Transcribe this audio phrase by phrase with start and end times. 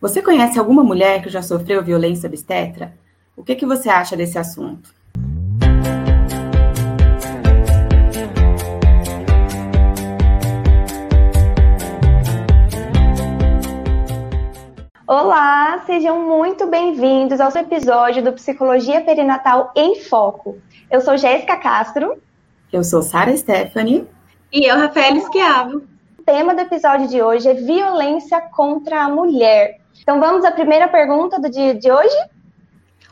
[0.00, 2.94] Você conhece alguma mulher que já sofreu violência obstetra?
[3.36, 4.94] O que, que você acha desse assunto?
[15.04, 20.58] Olá, sejam muito bem-vindos ao episódio do Psicologia Perinatal em Foco.
[20.88, 22.22] Eu sou Jéssica Castro.
[22.72, 24.06] Eu sou Sara Stephanie.
[24.52, 25.78] E eu, Rafael Esquiavo.
[26.18, 29.77] O tema do episódio de hoje é violência contra a mulher.
[30.02, 32.16] Então vamos à primeira pergunta do dia de hoje?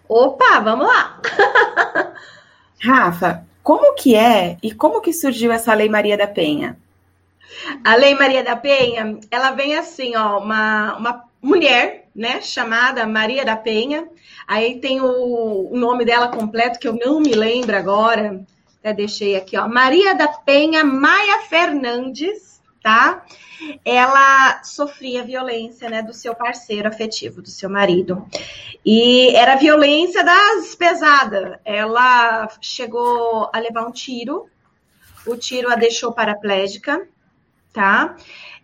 [0.08, 1.20] Opa, vamos lá!
[2.80, 6.78] Rafa, como que é e como que surgiu essa Lei Maria da Penha?
[7.82, 13.44] A Lei Maria da Penha, ela vem assim, ó, uma, uma mulher, né, chamada Maria
[13.44, 14.06] da Penha.
[14.46, 18.40] Aí tem o, o nome dela completo que eu não me lembro agora.
[18.78, 22.45] Até deixei aqui, ó, Maria da Penha Maia Fernandes,
[22.86, 23.26] tá?
[23.84, 28.24] ela sofria violência, né, do seu parceiro afetivo, do seu marido.
[28.84, 31.58] E era violência das pesadas.
[31.64, 34.46] Ela chegou a levar um tiro,
[35.26, 37.08] o tiro a deixou paraplégica,
[37.72, 38.14] tá?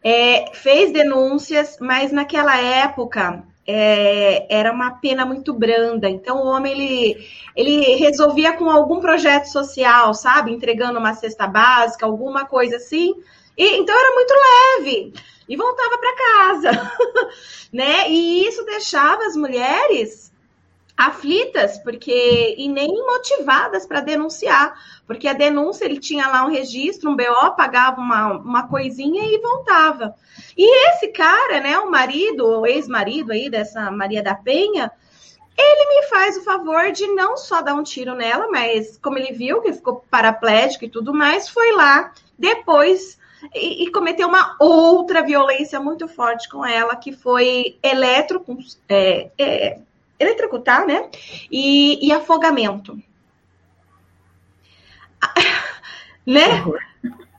[0.05, 6.08] É, fez denúncias, mas naquela época é, era uma pena muito branda.
[6.08, 12.06] Então o homem ele, ele resolvia com algum projeto social, sabe, entregando uma cesta básica,
[12.06, 13.14] alguma coisa assim
[13.56, 15.14] e, então era muito leve
[15.48, 16.92] e voltava para casa,
[17.72, 18.11] né?
[18.11, 20.33] E isso deixava as mulheres
[20.97, 24.75] aflitas, porque e nem motivadas para denunciar,
[25.06, 29.39] porque a denúncia ele tinha lá um registro, um BO, pagava uma, uma coisinha e
[29.39, 30.14] voltava.
[30.56, 34.92] E esse cara, né, o marido, o ex-marido aí dessa Maria da Penha,
[35.56, 39.33] ele me faz o favor de não só dar um tiro nela, mas como ele
[39.33, 43.19] viu que ficou paraplégico e tudo mais, foi lá depois
[43.54, 48.44] e, e, cometeu uma outra violência muito forte com ela, que foi eletro,
[48.88, 49.78] é, é,
[50.18, 51.08] eletrocutar, né?
[51.50, 52.98] E, e afogamento.
[56.27, 56.44] né?
[56.44, 56.80] Que horror.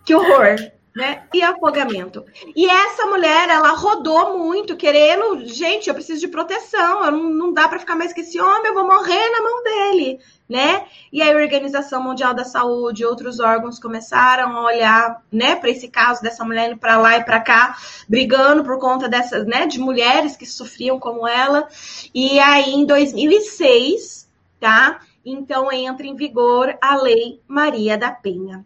[0.06, 1.24] Que horror né?
[1.34, 2.24] E afogamento.
[2.56, 7.54] E essa mulher, ela rodou muito, querendo, gente, eu preciso de proteção, eu não, não
[7.54, 10.86] dá para ficar mais com esse homem, eu vou morrer na mão dele, né?
[11.12, 15.88] E aí a Organização Mundial da Saúde, outros órgãos começaram a olhar, né, para esse
[15.88, 17.76] caso dessa mulher indo para lá e para cá,
[18.08, 21.68] brigando por conta dessas, né, de mulheres que sofriam como ela.
[22.14, 24.30] E aí em 2006,
[24.60, 25.00] tá?
[25.26, 28.64] Então entra em vigor a Lei Maria da Penha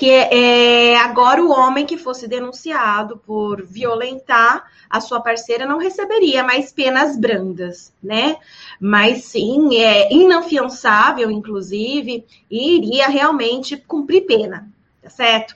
[0.00, 6.42] que é, agora o homem que fosse denunciado por violentar a sua parceira não receberia
[6.42, 8.38] mais penas brandas, né?
[8.80, 14.72] Mas sim, é inafiançável, inclusive, e iria realmente cumprir pena,
[15.02, 15.54] tá certo?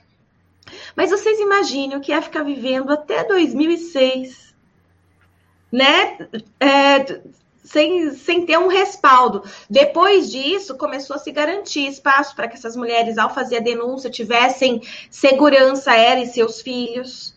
[0.95, 4.53] Mas vocês imaginem o que é ficar vivendo até 2006,
[5.71, 6.19] né?
[6.59, 6.99] É,
[7.65, 9.43] sem, sem ter um respaldo.
[9.69, 14.09] Depois disso, começou a se garantir espaço para que essas mulheres, ao fazer a denúncia,
[14.09, 17.33] tivessem segurança, ela e seus filhos.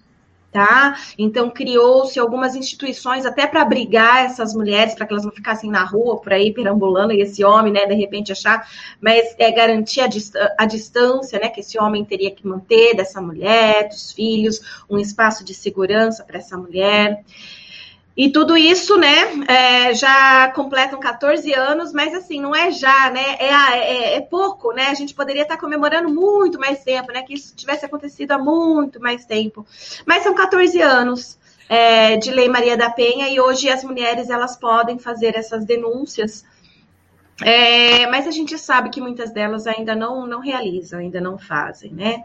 [0.50, 0.98] Tá?
[1.18, 5.84] Então criou-se algumas instituições até para abrigar essas mulheres, para que elas não ficassem na
[5.84, 8.66] rua por aí perambulando e esse homem, né, de repente achar,
[8.98, 13.20] mas é garantir a, dist a distância, né, que esse homem teria que manter dessa
[13.20, 17.22] mulher, dos filhos, um espaço de segurança para essa mulher.
[18.18, 23.36] E tudo isso, né, é, já completam 14 anos, mas assim, não é já, né,
[23.38, 27.34] é, é, é, pouco, né, a gente poderia estar comemorando muito mais tempo, né, que
[27.34, 29.64] isso tivesse acontecido há muito mais tempo.
[30.04, 34.56] Mas são 14 anos é, de Lei Maria da Penha e hoje as mulheres, elas
[34.56, 36.44] podem fazer essas denúncias
[37.40, 41.92] é, mas a gente sabe que muitas delas ainda não, não realizam, ainda não fazem,
[41.92, 42.24] né?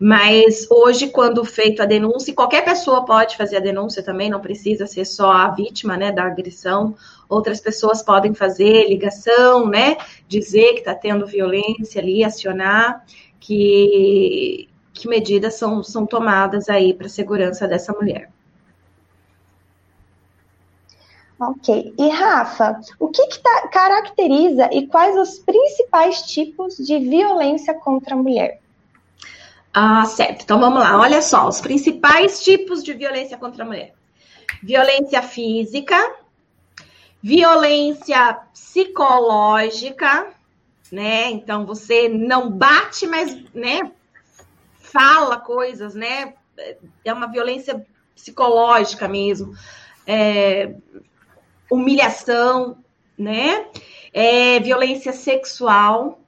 [0.00, 4.86] Mas hoje, quando feito a denúncia, qualquer pessoa pode fazer a denúncia também, não precisa
[4.86, 6.96] ser só a vítima né, da agressão.
[7.28, 9.96] Outras pessoas podem fazer ligação, né?
[10.26, 13.04] Dizer que está tendo violência ali, acionar
[13.38, 18.28] que, que medidas são, são tomadas aí para a segurança dessa mulher.
[21.40, 21.94] Ok.
[21.96, 28.14] E Rafa, o que, que tá, caracteriza e quais os principais tipos de violência contra
[28.14, 28.60] a mulher?
[29.72, 30.42] Ah, certo.
[30.42, 30.98] Então vamos lá.
[30.98, 33.94] Olha só, os principais tipos de violência contra a mulher:
[34.60, 35.96] violência física,
[37.22, 40.32] violência psicológica,
[40.90, 41.30] né?
[41.30, 43.92] Então você não bate, mas, né,
[44.80, 46.34] fala coisas, né?
[47.04, 47.86] É uma violência
[48.16, 49.54] psicológica mesmo.
[50.04, 50.74] É,
[51.70, 52.78] humilhação,
[53.16, 53.66] né?
[54.12, 56.20] É, violência sexual,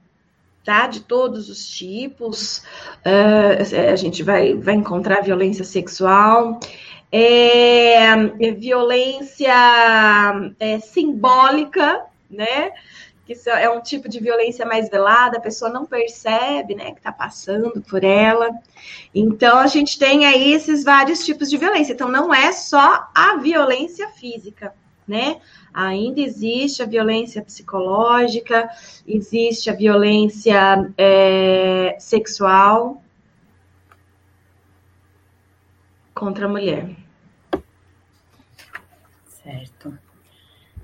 [0.63, 0.87] tá?
[0.87, 2.59] De todos os tipos.
[3.05, 6.59] Uh, a gente vai, vai encontrar violência sexual.
[7.11, 9.53] é, violência
[10.59, 12.71] é, simbólica, né?
[13.25, 17.11] Que é um tipo de violência mais velada, a pessoa não percebe, né, que está
[17.11, 18.49] passando por ela.
[19.13, 21.93] Então a gente tem aí esses vários tipos de violência.
[21.93, 24.73] Então não é só a violência física,
[25.11, 25.41] né?
[25.73, 28.69] Ainda existe a violência psicológica,
[29.05, 33.03] existe a violência é, sexual
[36.15, 36.95] contra a mulher.
[39.43, 39.97] Certo.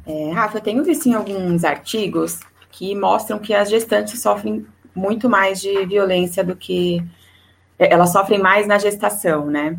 [0.06, 5.30] É, Rafa, eu tenho visto em alguns artigos que mostram que as gestantes sofrem muito
[5.30, 7.02] mais de violência do que.
[7.80, 9.78] É, elas sofrem mais na gestação, né?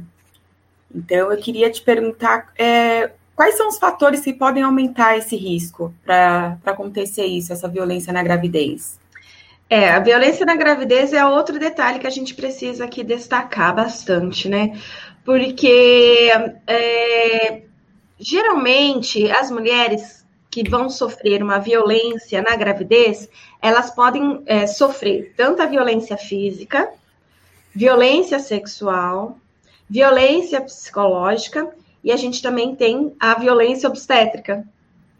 [0.94, 5.94] Então, eu queria te perguntar é, quais são os fatores que podem aumentar esse risco
[6.04, 8.98] para acontecer isso, essa violência na gravidez?
[9.70, 14.48] É, a violência na gravidez é outro detalhe que a gente precisa aqui destacar bastante,
[14.48, 14.76] né?
[15.24, 16.28] Porque
[16.66, 17.62] é,
[18.18, 23.28] geralmente as mulheres que vão sofrer uma violência na gravidez,
[23.62, 26.90] elas podem é, sofrer tanto a violência física,
[27.72, 29.38] violência sexual,
[29.88, 31.72] violência psicológica
[32.08, 34.66] e a gente também tem a violência obstétrica,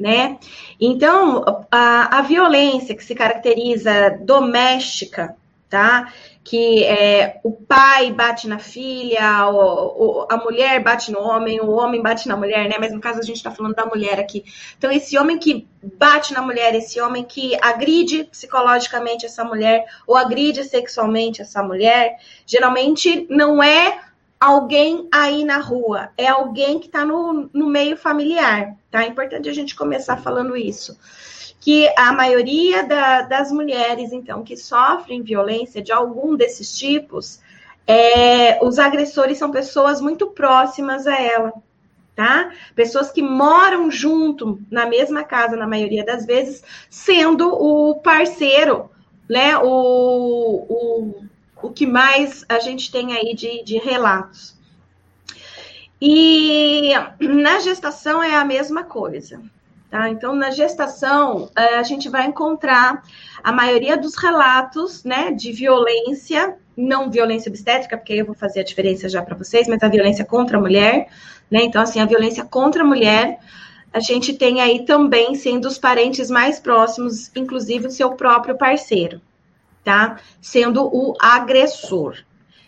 [0.01, 0.39] né?
[0.81, 5.37] Então, a, a violência que se caracteriza doméstica,
[5.69, 6.11] tá?
[6.49, 12.27] que é, o pai bate na filha, a mulher bate no homem, o homem bate
[12.27, 12.77] na mulher, né?
[12.81, 14.43] Mas no caso a gente está falando da mulher aqui.
[14.79, 20.17] Então, esse homem que bate na mulher, esse homem que agride psicologicamente essa mulher ou
[20.17, 24.08] agride sexualmente essa mulher, geralmente não é
[24.41, 29.03] alguém aí na rua, é alguém que está no, no meio familiar, tá?
[29.03, 30.97] É importante a gente começar falando isso
[31.61, 37.41] que a maioria da, das mulheres, então, que sofrem violência de algum desses tipos,
[37.87, 41.53] é, os agressores são pessoas muito próximas a ela,
[42.15, 42.53] tá?
[42.75, 48.91] Pessoas que moram junto na mesma casa, na maioria das vezes, sendo o parceiro,
[49.29, 49.59] né?
[49.59, 51.25] O, o,
[51.63, 54.57] o que mais a gente tem aí de, de relatos.
[56.01, 59.41] E na gestação é a mesma coisa.
[59.91, 60.09] Tá?
[60.11, 63.03] Então, na gestação, é, a gente vai encontrar
[63.43, 68.65] a maioria dos relatos né, de violência, não violência obstétrica, porque eu vou fazer a
[68.65, 71.09] diferença já para vocês, mas a violência contra a mulher.
[71.51, 71.63] Né?
[71.63, 73.41] Então, assim, a violência contra a mulher,
[73.93, 79.21] a gente tem aí também sendo os parentes mais próximos, inclusive o seu próprio parceiro,
[79.89, 80.21] tá?
[80.39, 82.19] Sendo o agressor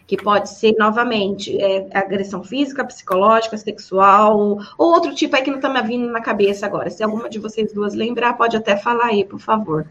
[0.07, 5.59] que pode ser novamente é, agressão física, psicológica, sexual, ou outro tipo aí que não
[5.59, 6.91] está me vindo na cabeça agora.
[6.91, 9.87] Se alguma de vocês duas lembrar, pode até falar aí, por favor.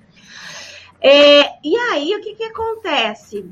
[0.99, 3.45] É, e aí, o que, que acontece?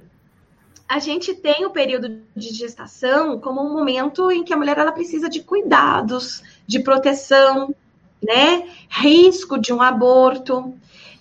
[0.90, 4.92] A gente tem o período de gestação como um momento em que a mulher ela
[4.92, 7.74] precisa de cuidados, de proteção,
[8.22, 8.68] né?
[8.90, 10.74] Risco de um aborto.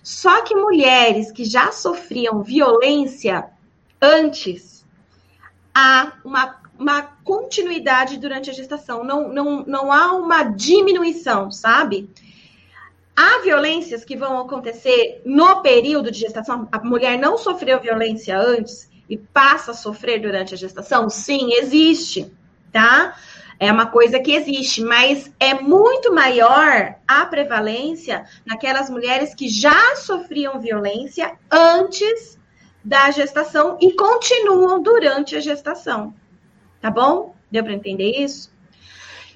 [0.07, 3.43] Só que mulheres que já sofriam violência
[4.01, 4.85] antes
[5.75, 12.09] há uma, uma continuidade durante a gestação, não, não, não há uma diminuição, sabe?
[13.13, 16.69] Há violências que vão acontecer no período de gestação.
[16.71, 21.09] A mulher não sofreu violência antes e passa a sofrer durante a gestação?
[21.09, 22.31] Sim, existe,
[22.71, 23.13] tá?
[23.59, 29.95] É uma coisa que existe, mas é muito maior a prevalência naquelas mulheres que já
[29.95, 32.37] sofriam violência antes
[32.83, 36.13] da gestação e continuam durante a gestação.
[36.79, 37.35] Tá bom?
[37.51, 38.51] Deu para entender isso?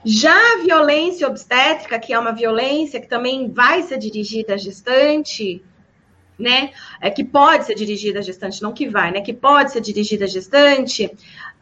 [0.03, 5.63] Já a violência obstétrica, que é uma violência que também vai ser dirigida à gestante,
[6.37, 6.71] né?
[6.99, 9.21] É que pode ser dirigida à gestante, não que vai, né?
[9.21, 11.11] Que pode ser dirigida à gestante,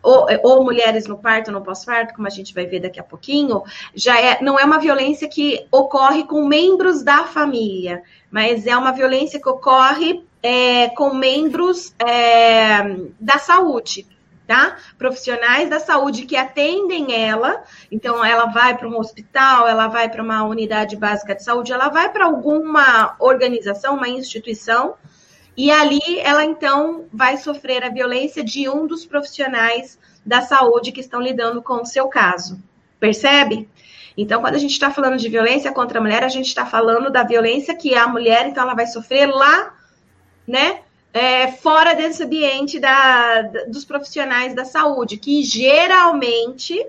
[0.02, 3.64] ou, ou mulheres no parto no pós-parto, como a gente vai ver daqui a pouquinho,
[3.94, 8.02] já é, não é uma violência que ocorre com membros da família,
[8.32, 14.08] mas é uma violência que ocorre é, com membros é, da saúde,
[14.48, 14.78] tá?
[14.98, 17.64] Profissionais da saúde que atendem ela.
[17.92, 21.90] Então, ela vai para um hospital, ela vai para uma unidade básica de saúde, ela
[21.90, 24.96] vai para alguma organização, uma instituição,
[25.60, 31.02] e ali ela então vai sofrer a violência de um dos profissionais da saúde que
[31.02, 32.62] estão lidando com o seu caso.
[33.00, 33.70] Percebe?
[34.18, 37.10] Então, quando a gente está falando de violência contra a mulher, a gente está falando
[37.10, 39.74] da violência que a mulher, então, ela vai sofrer lá
[40.50, 40.80] né?
[41.14, 46.86] É, fora desse ambiente da, dos profissionais da saúde, que geralmente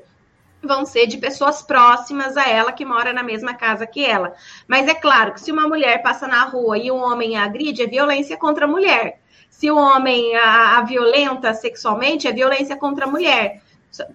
[0.62, 4.34] vão ser de pessoas próximas a ela que mora na mesma casa que ela.
[4.66, 7.82] Mas é claro que se uma mulher passa na rua e um homem a agride,
[7.82, 9.20] é violência contra a mulher.
[9.48, 13.62] Se o homem a, a violenta sexualmente, é violência contra a mulher.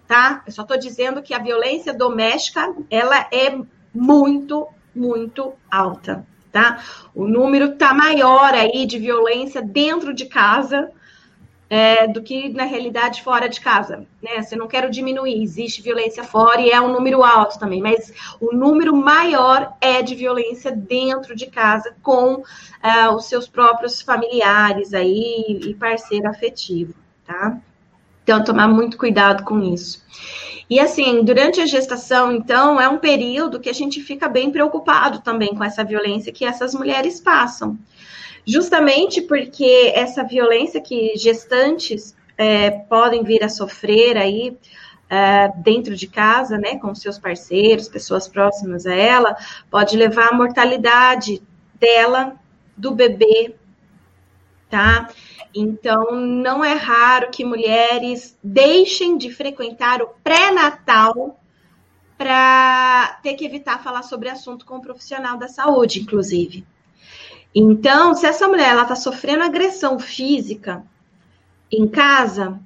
[0.07, 0.43] tá?
[0.45, 3.57] Eu só estou dizendo que a violência doméstica ela é
[3.93, 6.83] muito, muito alta, tá?
[7.13, 10.91] O número está maior aí de violência dentro de casa
[11.69, 14.41] é, do que na realidade fora de casa, né?
[14.43, 18.55] Se não quero diminuir, existe violência fora e é um número alto também, mas o
[18.55, 22.43] número maior é de violência dentro de casa com
[22.83, 26.93] é, os seus próprios familiares aí e parceiro afetivo,
[27.25, 27.57] tá?
[28.23, 30.03] Então, tomar muito cuidado com isso.
[30.67, 35.21] E assim, durante a gestação, então, é um período que a gente fica bem preocupado
[35.21, 37.77] também com essa violência que essas mulheres passam
[38.45, 44.57] justamente porque essa violência que gestantes é, podem vir a sofrer aí
[45.09, 49.35] é, dentro de casa, né, com seus parceiros, pessoas próximas a ela,
[49.69, 51.41] pode levar à mortalidade
[51.79, 52.35] dela,
[52.75, 53.55] do bebê,
[54.69, 55.09] tá?
[55.53, 61.39] Então, não é raro que mulheres deixem de frequentar o pré-natal
[62.17, 66.65] para ter que evitar falar sobre assunto com o profissional da saúde, inclusive.
[67.55, 70.83] Então, se essa mulher está sofrendo agressão física
[71.71, 72.59] em casa,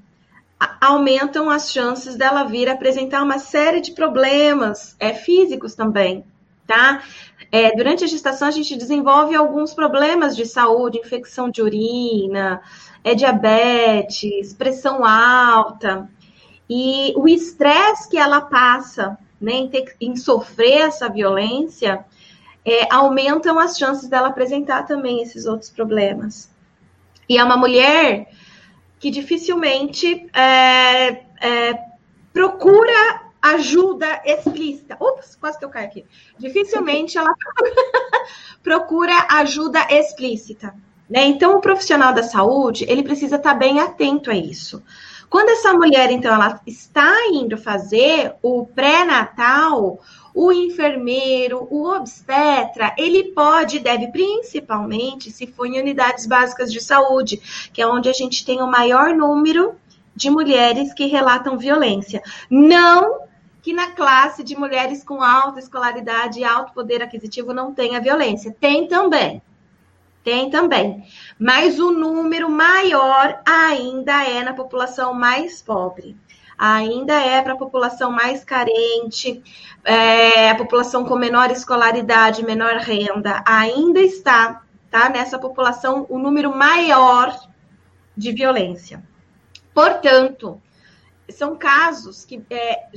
[0.81, 6.25] aumentam as chances dela vir apresentar uma série de problemas é, físicos também,
[6.65, 7.03] tá?
[7.51, 12.61] É, durante a gestação, a gente desenvolve alguns problemas de saúde, infecção de urina,
[13.03, 16.09] é, diabetes, pressão alta.
[16.67, 22.05] E o estresse que ela passa né, em, ter, em sofrer essa violência
[22.73, 26.49] é, aumentam as chances dela apresentar também esses outros problemas.
[27.27, 28.29] E é uma mulher
[28.99, 31.79] que dificilmente é, é,
[32.33, 34.97] procura ajuda explícita.
[34.99, 36.05] Ups, quase que eu caio aqui.
[36.37, 37.33] Dificilmente ela
[38.61, 40.75] procura ajuda explícita.
[41.09, 41.25] Né?
[41.25, 44.83] Então, o profissional da saúde, ele precisa estar bem atento a isso.
[45.29, 49.99] Quando essa mulher, então, ela está indo fazer o pré-natal,
[50.33, 57.69] o enfermeiro, o obstetra, ele pode, deve principalmente, se for em unidades básicas de saúde,
[57.71, 59.75] que é onde a gente tem o maior número
[60.15, 62.21] de mulheres que relatam violência.
[62.49, 63.21] Não
[63.61, 68.55] que na classe de mulheres com alta escolaridade e alto poder aquisitivo não tenha violência.
[68.59, 69.41] Tem também.
[70.23, 71.03] Tem também.
[71.39, 76.17] Mas o número maior ainda é na população mais pobre
[76.59, 79.41] ainda é para a população mais carente,
[79.85, 84.61] é, a população com menor escolaridade, menor renda, ainda está
[84.91, 87.33] tá, nessa população o número maior
[88.15, 89.01] de violência.
[89.73, 90.61] Portanto,
[91.29, 92.87] são casos que é,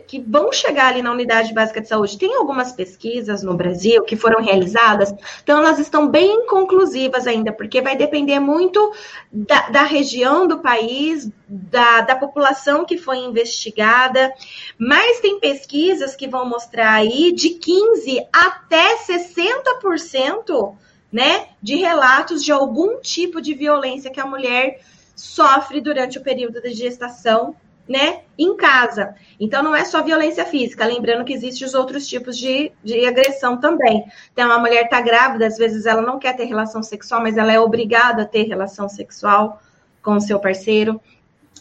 [0.00, 2.18] que vão chegar ali na unidade básica de saúde.
[2.18, 7.80] Tem algumas pesquisas no Brasil que foram realizadas, então elas estão bem inconclusivas ainda, porque
[7.80, 8.92] vai depender muito
[9.32, 14.32] da, da região do país, da, da população que foi investigada,
[14.78, 20.74] mas tem pesquisas que vão mostrar aí de 15 até 60%,
[21.12, 24.80] né, de relatos de algum tipo de violência que a mulher
[25.14, 27.54] sofre durante o período de gestação
[27.88, 29.14] né, em casa.
[29.38, 33.58] Então, não é só violência física, lembrando que existem os outros tipos de, de agressão
[33.58, 34.04] também.
[34.32, 37.52] Então, a mulher está grávida, às vezes ela não quer ter relação sexual, mas ela
[37.52, 39.60] é obrigada a ter relação sexual
[40.02, 41.00] com o seu parceiro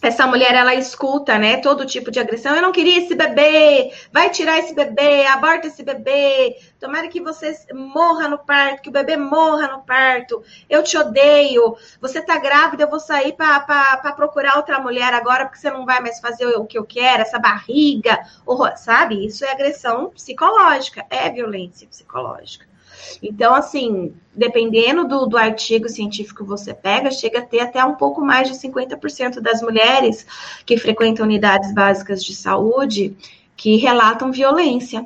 [0.04, 2.54] essa mulher ela escuta, né, todo tipo de agressão.
[2.54, 6.58] Eu não queria esse bebê, vai tirar esse bebê, aborta esse bebê.
[6.78, 10.44] Tomara que você morra no parto, que o bebê morra no parto.
[10.70, 11.78] Eu te odeio.
[12.02, 16.02] Você tá grávida, eu vou sair para procurar outra mulher agora porque você não vai
[16.02, 19.26] mais fazer o que eu quero, essa barriga, horror, sabe?
[19.26, 22.73] Isso é agressão psicológica, é violência psicológica.
[23.22, 27.96] Então, assim, dependendo do, do artigo científico que você pega, chega a ter até um
[27.96, 30.26] pouco mais de 50% das mulheres
[30.66, 33.16] que frequentam unidades básicas de saúde
[33.56, 35.06] que relatam violência,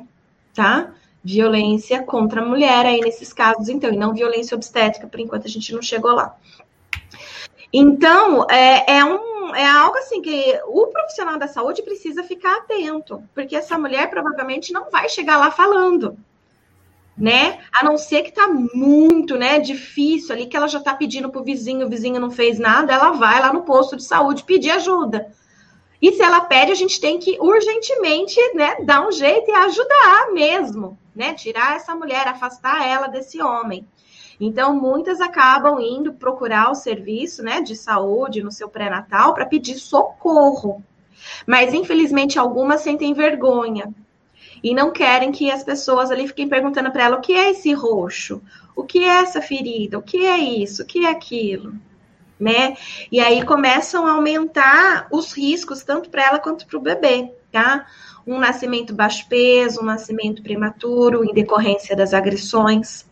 [0.54, 0.92] tá?
[1.22, 5.50] Violência contra a mulher aí nesses casos, então, e não violência obstétrica, por enquanto a
[5.50, 6.34] gente não chegou lá.
[7.70, 13.22] Então, é, é, um, é algo assim que o profissional da saúde precisa ficar atento,
[13.34, 16.16] porque essa mulher provavelmente não vai chegar lá falando
[17.18, 17.58] né?
[17.72, 21.42] A não ser que tá muito, né, difícil ali, que ela já tá pedindo pro
[21.42, 25.32] vizinho, o vizinho não fez nada, ela vai lá no posto de saúde pedir ajuda.
[26.00, 30.30] E se ela pede, a gente tem que urgentemente, né, dar um jeito e ajudar
[30.32, 31.34] mesmo, né?
[31.34, 33.84] Tirar essa mulher, afastar ela desse homem.
[34.40, 39.74] Então, muitas acabam indo procurar o serviço, né, de saúde no seu pré-natal para pedir
[39.74, 40.84] socorro.
[41.44, 43.92] Mas, infelizmente, algumas sentem vergonha,
[44.62, 47.72] e não querem que as pessoas ali fiquem perguntando para ela o que é esse
[47.72, 48.42] roxo,
[48.74, 51.74] o que é essa ferida, o que é isso, o que é aquilo.
[52.38, 52.76] né?
[53.10, 57.86] E aí começam a aumentar os riscos, tanto para ela quanto para o bebê, tá?
[58.26, 63.06] Um nascimento baixo peso, um nascimento prematuro, em decorrência das agressões.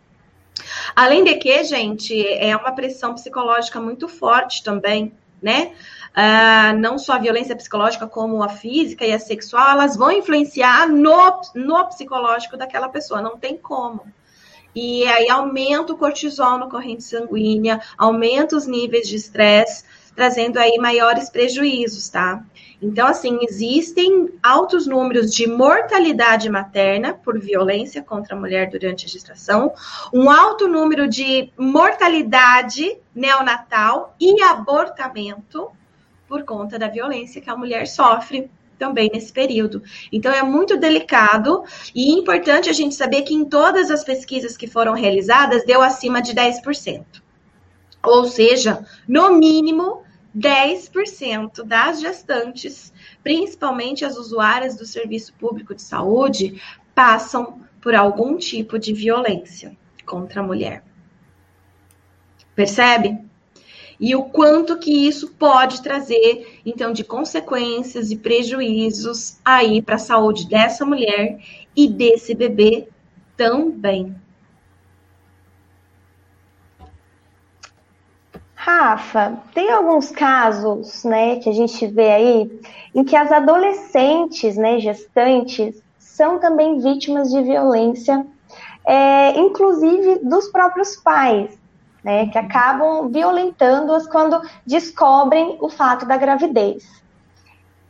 [0.94, 5.12] Além de que, gente, é uma pressão psicológica muito forte também,
[5.42, 5.72] né?
[6.16, 10.88] Uh, não só a violência psicológica, como a física e a sexual, elas vão influenciar
[10.88, 14.02] no, no psicológico daquela pessoa, não tem como.
[14.74, 20.78] E aí aumenta o cortisol na corrente sanguínea, aumenta os níveis de estresse, trazendo aí
[20.78, 22.42] maiores prejuízos, tá?
[22.80, 29.08] Então, assim, existem altos números de mortalidade materna por violência contra a mulher durante a
[29.08, 29.72] gestação,
[30.12, 35.70] um alto número de mortalidade neonatal e abortamento
[36.28, 39.82] por conta da violência que a mulher sofre também nesse período.
[40.12, 41.64] Então é muito delicado
[41.94, 46.20] e importante a gente saber que em todas as pesquisas que foram realizadas deu acima
[46.20, 47.04] de 10%.
[48.02, 50.02] Ou seja, no mínimo
[50.36, 52.92] 10% das gestantes,
[53.22, 56.60] principalmente as usuárias do serviço público de saúde,
[56.94, 60.84] passam por algum tipo de violência contra a mulher.
[62.54, 63.18] Percebe?
[63.98, 69.98] E o quanto que isso pode trazer, então, de consequências e prejuízos aí para a
[69.98, 71.38] saúde dessa mulher
[71.74, 72.88] e desse bebê
[73.36, 74.14] também.
[78.54, 82.60] Rafa, tem alguns casos, né, que a gente vê aí,
[82.94, 88.26] em que as adolescentes, né, gestantes, são também vítimas de violência,
[88.84, 91.56] é, inclusive dos próprios pais
[92.06, 97.02] né, que acabam violentando-as quando descobrem o fato da gravidez.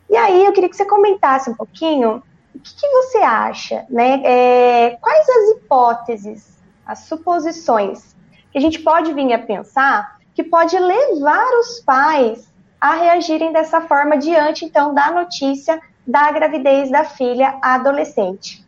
[0.08, 2.22] E aí eu queria que você comentasse um pouquinho
[2.54, 4.22] o que, que você acha, né?
[4.24, 8.16] É, quais as hipóteses, as suposições
[8.50, 13.82] que a gente pode vir a pensar que pode levar os pais a reagirem dessa
[13.82, 18.65] forma diante, então, da notícia da gravidez da filha adolescente?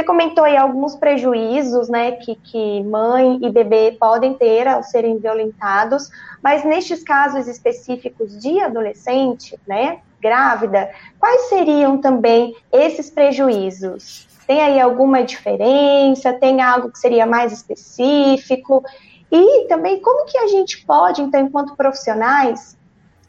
[0.00, 5.18] Você comentou aí alguns prejuízos, né, que, que mãe e bebê podem ter ao serem
[5.18, 6.08] violentados,
[6.42, 14.26] mas nestes casos específicos de adolescente, né, grávida, quais seriam também esses prejuízos?
[14.46, 16.32] Tem aí alguma diferença?
[16.32, 18.82] Tem algo que seria mais específico?
[19.30, 22.74] E também como que a gente pode, então, enquanto profissionais,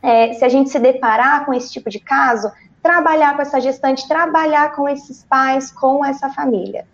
[0.01, 2.49] é, se a gente se deparar com esse tipo de caso,
[2.81, 6.85] trabalhar com essa gestante, trabalhar com esses pais, com essa família.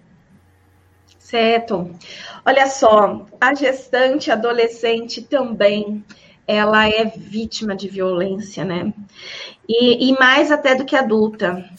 [1.17, 1.91] Certo.
[2.45, 6.04] Olha só, a gestante adolescente também,
[6.47, 8.93] ela é vítima de violência, né?
[9.67, 11.69] E, e mais até do que adulta.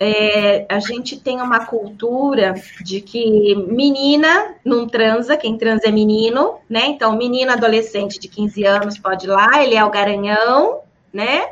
[0.00, 2.54] É, a gente tem uma cultura
[2.84, 6.86] de que menina não transa, quem transa é menino, né?
[6.86, 10.80] Então, menino adolescente de 15 anos pode ir lá, ele é o garanhão,
[11.12, 11.48] né?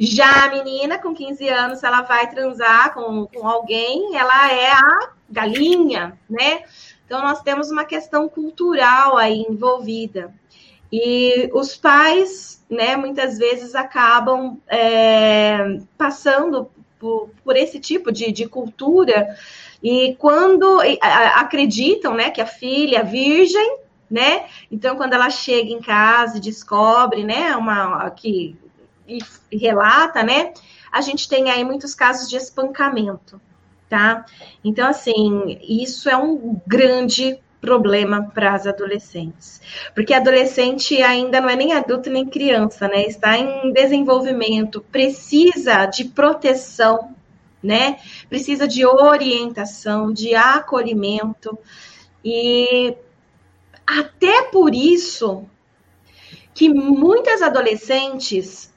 [0.00, 5.10] Já a menina com 15 anos, ela vai transar com, com alguém, ela é a
[5.30, 6.62] galinha, né?
[7.04, 10.34] Então, nós temos uma questão cultural aí envolvida.
[10.92, 18.48] E os pais, né, muitas vezes acabam é, passando por, por, esse tipo de, de
[18.48, 19.36] cultura
[19.82, 20.80] e quando
[21.34, 23.78] acreditam, né, que a filha é virgem,
[24.10, 28.56] né, então quando ela chega em casa e descobre, né, uma, que
[29.08, 29.18] e,
[29.56, 30.52] relata, né?
[30.90, 33.40] A gente tem aí muitos casos de espancamento,
[33.88, 34.24] tá?
[34.64, 39.60] Então, assim, isso é um grande problema para as adolescentes.
[39.94, 43.04] Porque adolescente ainda não é nem adulto nem criança, né?
[43.04, 47.14] Está em desenvolvimento, precisa de proteção,
[47.62, 47.98] né?
[48.28, 51.58] Precisa de orientação, de acolhimento.
[52.24, 52.96] E
[53.86, 55.44] até por isso
[56.54, 58.72] que muitas adolescentes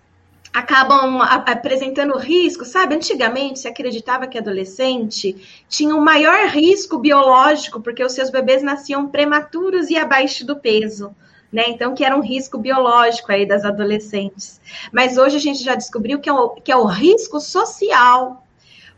[0.53, 2.95] acabam apresentando risco, sabe?
[2.95, 9.07] Antigamente se acreditava que adolescente tinha um maior risco biológico porque os seus bebês nasciam
[9.07, 11.15] prematuros e abaixo do peso.
[11.51, 11.65] Né?
[11.67, 14.61] Então, que era um risco biológico aí das adolescentes.
[14.91, 18.45] Mas hoje a gente já descobriu que é o, que é o risco social.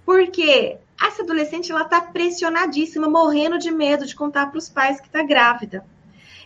[0.05, 5.07] Porque essa adolescente ela está pressionadíssima, morrendo de medo de contar para os pais que
[5.07, 5.85] está grávida.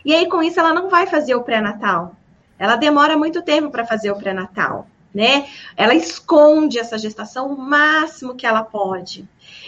[0.04, 2.16] E aí, com isso, ela não vai fazer o pré-natal.
[2.60, 5.48] Ela demora muito tempo para fazer o pré-natal né?
[5.78, 9.26] Ela esconde essa gestação o máximo que ela pode.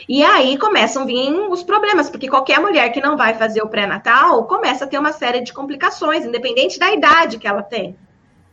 [0.07, 3.69] E aí começam a vir os problemas, porque qualquer mulher que não vai fazer o
[3.69, 7.95] pré-natal começa a ter uma série de complicações, independente da idade que ela tem,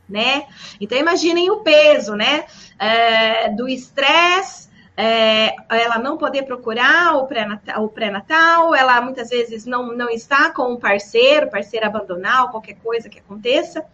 [0.09, 0.47] né?
[0.81, 2.45] Então imaginem o peso, né?
[2.79, 9.89] É, do estresse, é, ela não poder procurar o pré-natal, pré-natal, ela muitas vezes não,
[9.97, 13.85] não está com um parceiro, parceiro abandonar, qualquer coisa que aconteça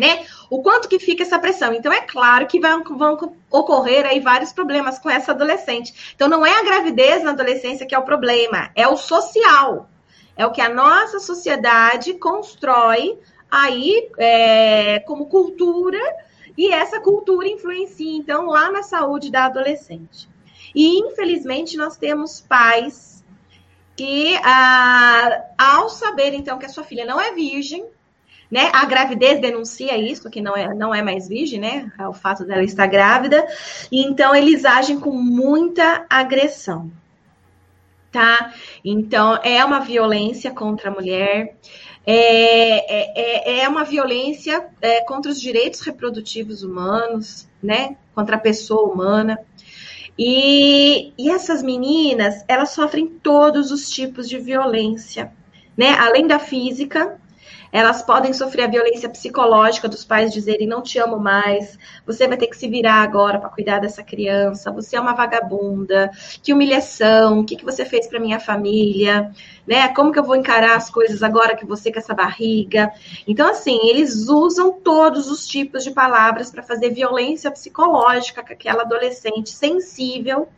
[0.00, 0.24] né?
[0.48, 1.74] O quanto que fica essa pressão.
[1.74, 6.12] Então, é claro que vão, vão ocorrer aí vários problemas com essa adolescente.
[6.16, 9.88] Então, não é a gravidez na adolescência que é o problema, é o social.
[10.36, 13.18] É o que a nossa sociedade constrói
[13.50, 16.00] aí é, como cultura
[16.56, 20.28] e essa cultura influencia, então, lá na saúde da adolescente.
[20.74, 23.22] E, infelizmente, nós temos pais
[23.96, 27.86] que, ah, ao saber, então, que a sua filha não é virgem,
[28.50, 28.68] né?
[28.72, 31.92] A gravidez denuncia isso, que não é, não é mais virgem, né?
[31.98, 33.46] É o fato dela estar grávida.
[33.92, 36.90] E então eles agem com muita agressão.
[38.10, 38.52] Tá?
[38.84, 41.56] Então é uma violência contra a mulher.
[42.04, 47.96] É, é, é, é uma violência é, contra os direitos reprodutivos humanos, né?
[48.14, 49.38] Contra a pessoa humana.
[50.18, 55.32] E, e essas meninas, elas sofrem todos os tipos de violência,
[55.76, 55.94] né?
[55.94, 57.20] Além da física,
[57.72, 62.36] elas podem sofrer a violência psicológica dos pais dizerem não te amo mais, você vai
[62.36, 66.10] ter que se virar agora para cuidar dessa criança, você é uma vagabunda,
[66.42, 69.30] que humilhação, o que, que você fez para minha família,
[69.66, 69.88] né?
[69.88, 72.92] Como que eu vou encarar as coisas agora que você com essa barriga?
[73.26, 78.82] Então, assim, eles usam todos os tipos de palavras para fazer violência psicológica com aquela
[78.82, 80.48] adolescente sensível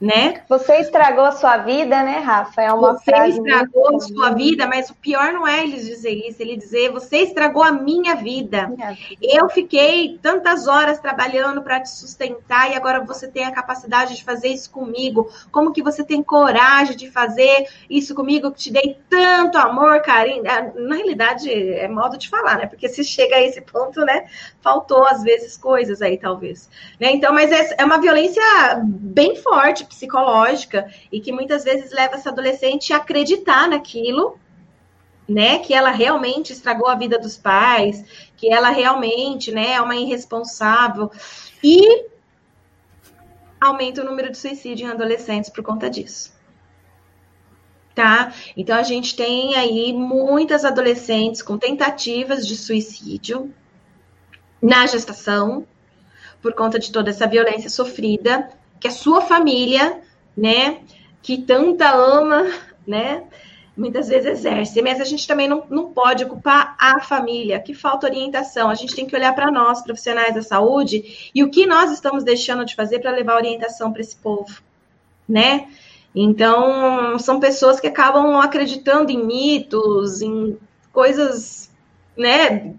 [0.00, 0.42] né?
[0.48, 2.62] Você estragou a sua vida, né, Rafa?
[2.62, 6.12] É uma você frase estragou a sua vida, mas o pior não é eles dizer
[6.12, 8.68] isso, ele dizer você estragou a minha vida.
[8.68, 9.16] minha vida.
[9.20, 14.24] Eu fiquei tantas horas trabalhando para te sustentar e agora você tem a capacidade de
[14.24, 15.28] fazer isso comigo.
[15.50, 20.46] Como que você tem coragem de fazer isso comigo que te dei tanto amor, carinho?
[20.46, 22.66] É, na realidade, é modo de falar, né?
[22.66, 24.26] Porque se chega a esse ponto, né,
[24.60, 26.68] faltou às vezes coisas aí, talvez.
[27.00, 27.10] Né?
[27.12, 28.42] Então, mas é, é uma violência
[28.84, 34.38] bem forte psicológica e que muitas vezes leva essa adolescente a acreditar naquilo,
[35.28, 38.04] né, que ela realmente estragou a vida dos pais,
[38.36, 41.10] que ela realmente, né, é uma irresponsável
[41.62, 42.06] e
[43.60, 46.32] aumenta o número de suicídio em adolescentes por conta disso.
[47.94, 48.32] Tá?
[48.56, 53.52] Então a gente tem aí muitas adolescentes com tentativas de suicídio
[54.62, 55.66] na gestação
[56.40, 58.48] por conta de toda essa violência sofrida
[58.80, 60.00] que a sua família,
[60.36, 60.80] né,
[61.22, 62.46] que tanta ama,
[62.86, 63.24] né,
[63.76, 64.82] muitas vezes exerce.
[64.82, 68.68] Mas a gente também não, não pode ocupar a família, que falta orientação.
[68.68, 72.24] A gente tem que olhar para nós, profissionais da saúde, e o que nós estamos
[72.24, 74.60] deixando de fazer para levar orientação para esse povo,
[75.28, 75.68] né?
[76.14, 80.58] Então, são pessoas que acabam acreditando em mitos, em
[80.92, 81.67] coisas
[82.18, 82.74] né,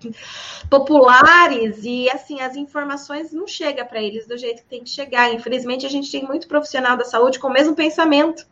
[0.69, 5.33] populares e assim as informações não chegam para eles do jeito que tem que chegar.
[5.33, 8.45] Infelizmente a gente tem muito profissional da saúde com o mesmo pensamento,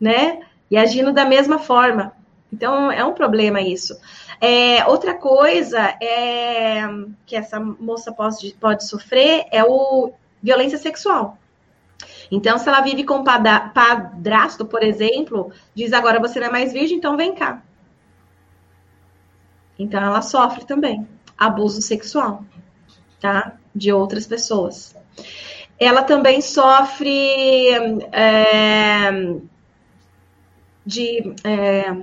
[0.00, 2.12] né, e agindo da mesma forma.
[2.52, 3.98] Então é um problema isso.
[4.40, 6.82] É, outra coisa é
[7.24, 11.38] que essa moça pode, pode sofrer é o violência sexual.
[12.30, 16.98] Então, se ela vive com padrasto, por exemplo, diz agora você não é mais virgem,
[16.98, 17.62] então vem cá.
[19.78, 22.44] Então, ela sofre também abuso sexual,
[23.20, 23.56] tá?
[23.74, 24.96] De outras pessoas.
[25.78, 27.70] Ela também sofre
[28.10, 29.10] é,
[30.84, 31.96] de é,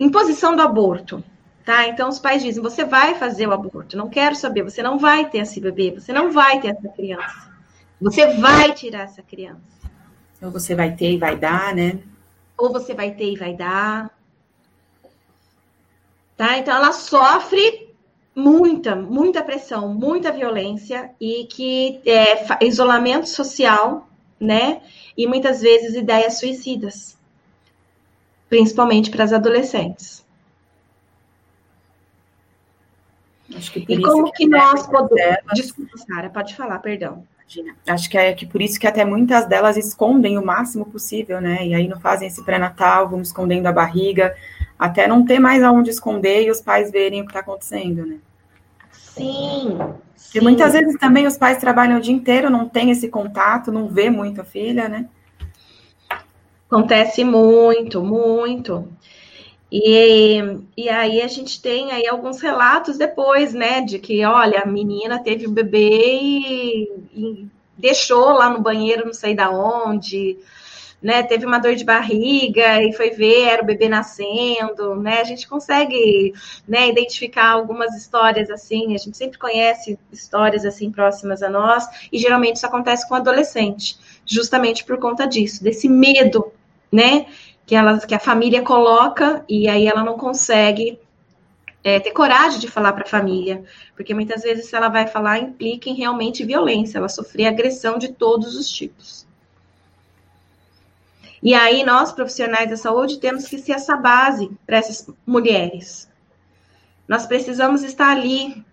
[0.00, 1.22] imposição do aborto,
[1.64, 1.86] tá?
[1.86, 5.28] Então, os pais dizem: você vai fazer o aborto, não quero saber, você não vai
[5.30, 7.52] ter esse bebê, você não vai ter essa criança,
[8.00, 9.60] você vai tirar essa criança.
[10.42, 12.00] Ou você vai ter e vai dar, né?
[12.58, 14.10] Ou você vai ter e vai dar.
[16.42, 16.58] Tá?
[16.58, 17.94] Então ela sofre
[18.34, 24.08] muita, muita pressão, muita violência e que é, isolamento social,
[24.40, 24.80] né?
[25.16, 27.16] E muitas vezes ideias suicidas,
[28.48, 30.26] principalmente para as adolescentes.
[33.54, 35.14] Acho que e como que, que nós podemos.
[35.14, 35.54] Delas...
[35.54, 37.24] Desculpa, Sara, pode falar, perdão.
[37.38, 37.76] Imagina.
[37.86, 41.64] Acho que é que por isso que até muitas delas escondem o máximo possível, né?
[41.64, 44.34] E aí não fazem esse pré-natal, vão escondendo a barriga,
[44.82, 48.16] até não ter mais aonde esconder e os pais verem o que está acontecendo, né?
[48.90, 49.78] Sim.
[50.24, 53.86] Porque muitas vezes também os pais trabalham o dia inteiro, não tem esse contato, não
[53.86, 55.08] vê muito a filha, né?
[56.68, 58.88] Acontece muito, muito.
[59.70, 64.66] E, e aí a gente tem aí alguns relatos depois, né, de que, olha, a
[64.66, 70.38] menina teve um bebê e, e deixou lá no banheiro, não sei da onde,
[71.02, 75.24] né, teve uma dor de barriga e foi ver, era o bebê nascendo, né, a
[75.24, 76.32] gente consegue,
[76.66, 82.18] né, identificar algumas histórias assim, a gente sempre conhece histórias assim próximas a nós, e
[82.18, 86.52] geralmente isso acontece com adolescente, justamente por conta disso, desse medo,
[86.90, 87.26] né,
[87.66, 91.00] que, ela, que a família coloca, e aí ela não consegue
[91.82, 93.64] é, ter coragem de falar para a família,
[93.96, 98.12] porque muitas vezes se ela vai falar implica em realmente violência, ela sofrer agressão de
[98.12, 99.26] todos os tipos.
[101.42, 106.08] E aí nós profissionais da saúde temos que ser essa base para essas mulheres.
[107.08, 108.64] Nós precisamos estar ali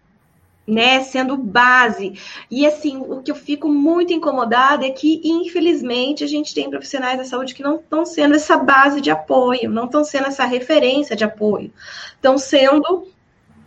[0.69, 2.13] né, sendo base.
[2.49, 7.17] E assim, o que eu fico muito incomodada é que, infelizmente, a gente tem profissionais
[7.17, 11.15] da saúde que não estão sendo essa base de apoio, não estão sendo essa referência
[11.15, 11.73] de apoio.
[12.13, 13.08] Estão sendo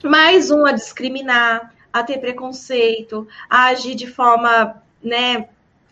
[0.04, 5.48] mais um a discriminar, a ter preconceito, a agir de forma, né?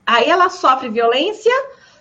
[0.07, 1.53] Aí ela sofre violência,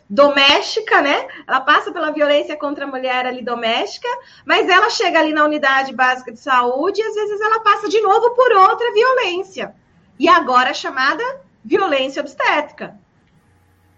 [0.09, 1.27] doméstica, né?
[1.47, 4.07] Ela passa pela violência contra a mulher ali doméstica,
[4.43, 8.01] mas ela chega ali na unidade básica de saúde e às vezes ela passa de
[8.01, 9.75] novo por outra violência.
[10.17, 11.23] E agora é chamada
[11.63, 12.99] violência obstétrica.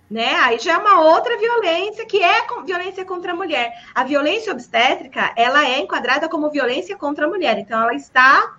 [0.09, 0.35] Né?
[0.41, 3.71] Aí já é uma outra violência que é violência contra a mulher.
[3.95, 7.57] A violência obstétrica, ela é enquadrada como violência contra a mulher.
[7.57, 8.57] Então ela está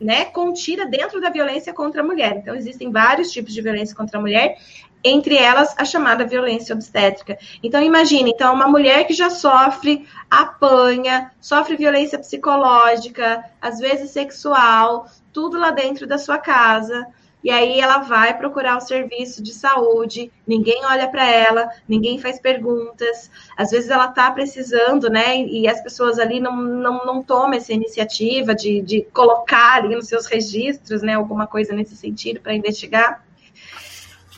[0.00, 2.36] né, contida dentro da violência contra a mulher.
[2.36, 4.56] Então, existem vários tipos de violência contra a mulher
[5.04, 7.38] entre elas a chamada violência obstétrica.
[7.62, 15.06] Então, imagine, então, uma mulher que já sofre, apanha, sofre violência psicológica, às vezes sexual,
[15.32, 17.06] tudo lá dentro da sua casa.
[17.44, 22.40] E aí ela vai procurar o serviço de saúde, ninguém olha para ela, ninguém faz
[22.40, 23.30] perguntas.
[23.54, 25.36] Às vezes ela está precisando, né?
[25.36, 30.08] E as pessoas ali não, não, não tomam essa iniciativa de, de colocar ali nos
[30.08, 31.12] seus registros, né?
[31.12, 33.22] Alguma coisa nesse sentido para investigar.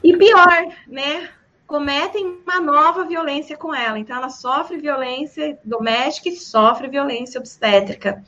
[0.02, 1.30] E pior, né?
[1.66, 3.98] Cometem uma nova violência com ela.
[3.98, 8.22] Então, ela sofre violência doméstica e sofre violência obstétrica.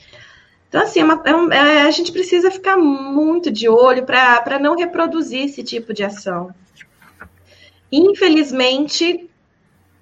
[0.68, 1.22] Então, assim, é uma,
[1.54, 6.04] é é, a gente precisa ficar muito de olho para não reproduzir esse tipo de
[6.04, 6.54] ação.
[7.90, 9.30] Infelizmente,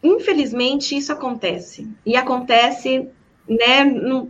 [0.02, 1.88] infelizmente, isso acontece.
[2.04, 3.08] E acontece
[3.48, 4.28] né, no,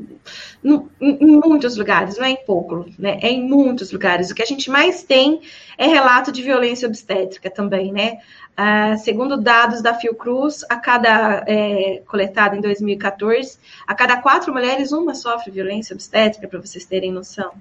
[0.63, 4.31] no, em muitos lugares, não é em pouco, né, é em muitos lugares.
[4.31, 5.41] O que a gente mais tem
[5.79, 8.19] é relato de violência obstétrica também, né?
[8.57, 14.93] Ah, segundo dados da Fiocruz, a cada é, coletado em 2014, a cada quatro mulheres
[14.93, 17.53] uma sofre violência obstétrica, para vocês terem noção,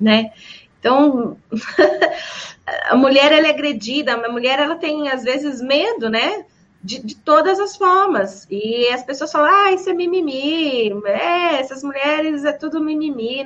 [0.00, 0.32] né?
[0.78, 1.36] Então,
[2.88, 6.44] a mulher ela é agredida, a mulher ela tem às vezes medo, né?
[6.82, 8.46] De, de, todas as formas.
[8.50, 13.44] E as pessoas falam, ah, isso é mimimi, é, essas mulheres é tudo mimimi.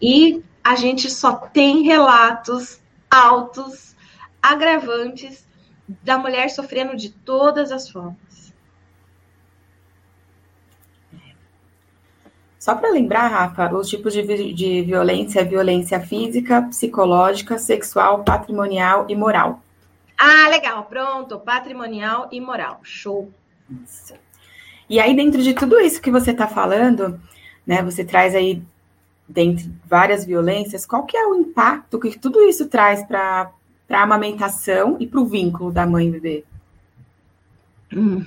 [0.00, 2.80] E a gente só tem relatos
[3.10, 3.96] altos,
[4.40, 5.44] agravantes,
[6.02, 8.54] da mulher sofrendo de todas as formas.
[12.58, 19.06] Só para lembrar, Rafa, os tipos de, de violência é violência física, psicológica, sexual, patrimonial
[19.08, 19.62] e moral.
[20.22, 22.80] Ah, legal, pronto, patrimonial e moral.
[22.82, 23.32] Show.
[23.82, 24.12] Isso.
[24.86, 27.18] E aí, dentro de tudo isso que você está falando,
[27.66, 28.62] né, você traz aí,
[29.26, 33.50] dentre várias violências, qual que é o impacto que tudo isso traz para
[33.88, 36.44] a amamentação e para o vínculo da mãe e bebê?
[37.90, 38.22] Hum,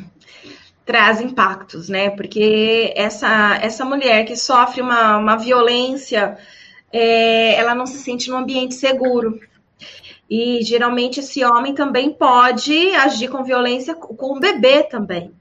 [0.84, 2.10] traz impactos, né?
[2.10, 6.40] Porque essa, essa mulher que sofre uma, uma violência,
[6.92, 9.40] é, ela não se sente num ambiente seguro.
[10.30, 15.32] E geralmente esse homem também pode agir com violência com o bebê também,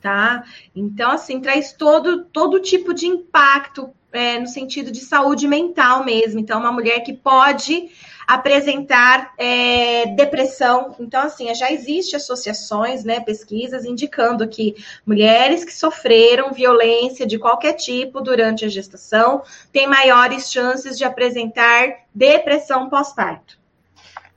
[0.00, 0.44] tá?
[0.74, 6.40] Então, assim, traz todo, todo tipo de impacto é, no sentido de saúde mental mesmo.
[6.40, 7.90] Então, uma mulher que pode
[8.26, 10.94] apresentar é, depressão.
[11.00, 14.76] Então, assim, já existe associações, né, pesquisas indicando que
[15.06, 22.04] mulheres que sofreram violência de qualquer tipo durante a gestação têm maiores chances de apresentar
[22.14, 23.58] depressão pós-parto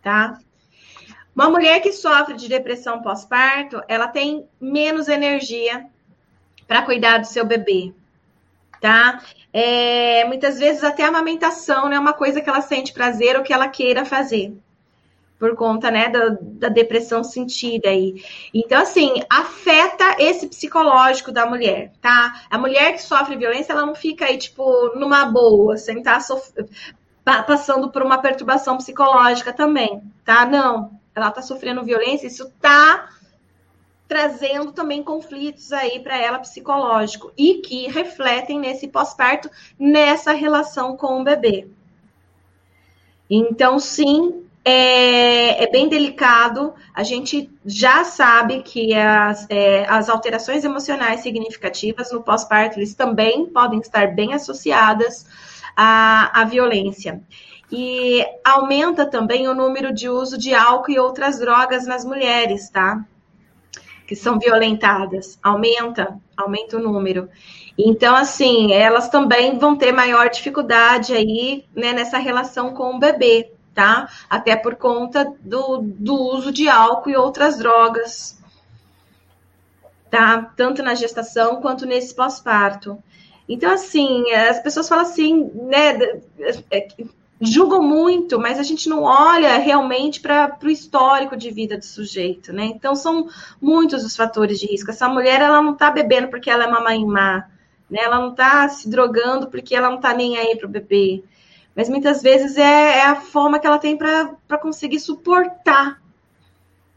[0.02, 0.40] tá?
[1.36, 5.86] Uma mulher que sofre de depressão pós-parto, ela tem menos energia
[6.68, 7.94] para cuidar do seu bebê,
[8.82, 9.22] tá?
[9.54, 13.44] É, muitas vezes até a amamentação não é uma coisa que ela sente prazer ou
[13.44, 14.54] que ela queira fazer,
[15.40, 18.24] por conta, né, da, da depressão sentida aí.
[18.54, 22.44] Então, assim, afeta esse psicológico da mulher, tá?
[22.50, 26.20] A mulher que sofre violência, ela não fica aí, tipo, numa boa, sem estar tá
[26.20, 26.70] sofrendo
[27.24, 30.46] passando por uma perturbação psicológica também, tá?
[30.46, 33.10] Não, ela está sofrendo violência, isso está
[34.08, 41.22] trazendo também conflitos aí para ela psicológico e que refletem nesse pós-parto, nessa relação com
[41.22, 41.68] o bebê.
[43.30, 46.74] Então, sim, é, é, bem delicado.
[46.94, 53.46] A gente já sabe que as, é, as alterações emocionais significativas no pós-parto, eles também
[53.46, 55.26] podem estar bem associadas
[55.76, 57.22] a, a violência.
[57.72, 63.06] E aumenta também o número de uso de álcool e outras drogas nas mulheres, tá?
[64.12, 67.30] que são violentadas, aumenta, aumenta o número.
[67.78, 73.54] Então, assim, elas também vão ter maior dificuldade aí, né, nessa relação com o bebê,
[73.74, 74.10] tá?
[74.30, 78.38] Até por conta do, do uso de álcool e outras drogas,
[80.10, 80.52] tá?
[80.58, 83.02] Tanto na gestação quanto nesse pós-parto.
[83.48, 86.22] Então, assim, as pessoas falam assim, né?
[86.70, 86.88] É,
[87.42, 92.54] julgam muito, mas a gente não olha realmente para o histórico de vida do sujeito,
[92.54, 92.66] né?
[92.66, 93.28] Então, são
[93.60, 94.92] muitos os fatores de risco.
[94.92, 97.48] Essa mulher, ela não está bebendo porque ela é mamãe má,
[97.90, 98.00] né?
[98.04, 101.24] Ela não está se drogando porque ela não está nem aí para o bebê.
[101.76, 106.00] Mas muitas vezes é, é a forma que ela tem para conseguir suportar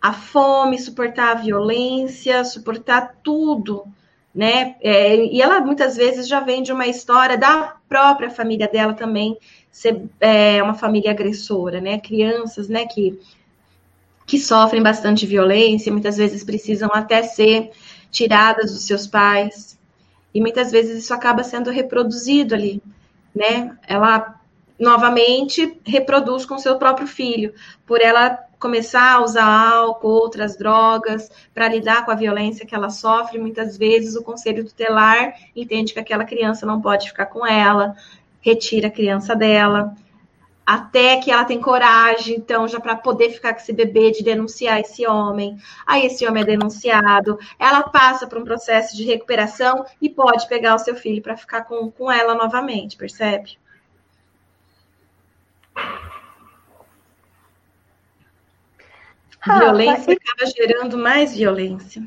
[0.02, 3.86] a fome, suportar a violência, suportar tudo,
[4.34, 4.74] né?
[4.80, 9.38] É, e ela muitas vezes já vem de uma história da própria família dela também
[9.70, 11.98] ser é, uma família agressora, né?
[11.98, 12.86] Crianças, né?
[12.86, 13.18] Que
[14.26, 17.70] que sofrem bastante violência, muitas vezes precisam até ser
[18.10, 19.78] tiradas dos seus pais
[20.32, 22.82] e muitas vezes isso acaba sendo reproduzido ali,
[23.34, 23.76] né?
[23.86, 24.40] Ela
[24.78, 27.54] novamente reproduz com seu próprio filho,
[27.86, 32.88] por ela começar a usar álcool, outras drogas, para lidar com a violência que ela
[32.88, 33.38] sofre.
[33.38, 37.94] Muitas vezes o conselho tutelar entende que aquela criança não pode ficar com ela,
[38.40, 39.94] retira a criança dela,
[40.64, 44.80] até que ela tem coragem, então, já para poder ficar com esse bebê, de denunciar
[44.80, 45.58] esse homem.
[45.86, 50.74] Aí esse homem é denunciado, ela passa por um processo de recuperação e pode pegar
[50.74, 53.58] o seu filho para ficar com, com ela novamente, percebe?
[59.44, 60.14] Rafa, violência e...
[60.14, 62.02] acaba gerando mais violência.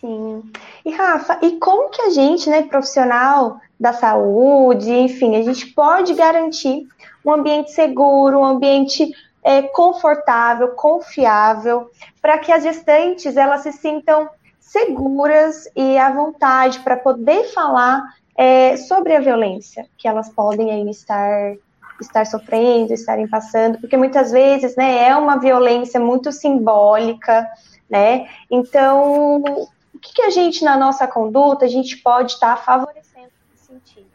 [0.00, 0.50] Sim.
[0.84, 6.14] E Rafa, e como que a gente, né, profissional da saúde, enfim, a gente pode
[6.14, 6.86] garantir
[7.24, 9.10] um ambiente seguro, um ambiente
[9.44, 11.90] é, confortável, confiável,
[12.22, 18.02] para que as gestantes elas se sintam seguras e à vontade para poder falar
[18.36, 21.54] é, sobre a violência que elas podem aí estar
[22.00, 27.46] estar sofrendo, estarem passando, porque muitas vezes, né, é uma violência muito simbólica,
[27.88, 28.28] né?
[28.50, 33.66] Então, o que, que a gente, na nossa conduta, a gente pode estar favorecendo nesse
[33.66, 34.06] sentido?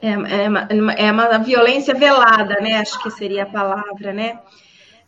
[0.00, 2.78] É, é, uma, é uma violência velada, né?
[2.78, 4.40] Acho que seria a palavra, né?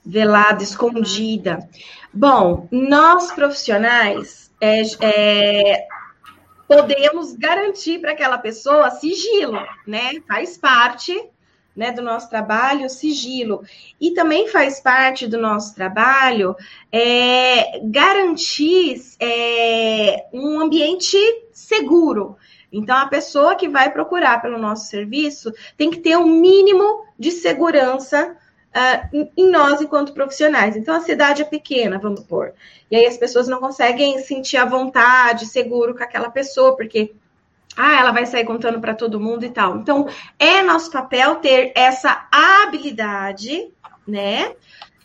[0.04, 1.68] Velada, escondida.
[2.12, 5.86] Bom, nós profissionais é, é,
[6.68, 10.12] podemos garantir para aquela pessoa sigilo, né?
[10.28, 11.12] Faz parte
[11.74, 13.62] né, do nosso trabalho, sigilo.
[14.00, 16.56] E também faz parte do nosso trabalho
[16.90, 21.16] é, garantir é, um ambiente
[21.52, 22.36] seguro.
[22.72, 27.30] Então, a pessoa que vai procurar pelo nosso serviço tem que ter um mínimo de
[27.30, 28.36] segurança
[28.70, 30.76] uh, em nós enquanto profissionais.
[30.76, 32.52] Então, a cidade é pequena, vamos supor.
[32.90, 37.12] E aí as pessoas não conseguem sentir a vontade, seguro com aquela pessoa, porque
[37.76, 39.76] ah, ela vai sair contando para todo mundo e tal.
[39.76, 43.70] Então, é nosso papel ter essa habilidade,
[44.06, 44.54] né?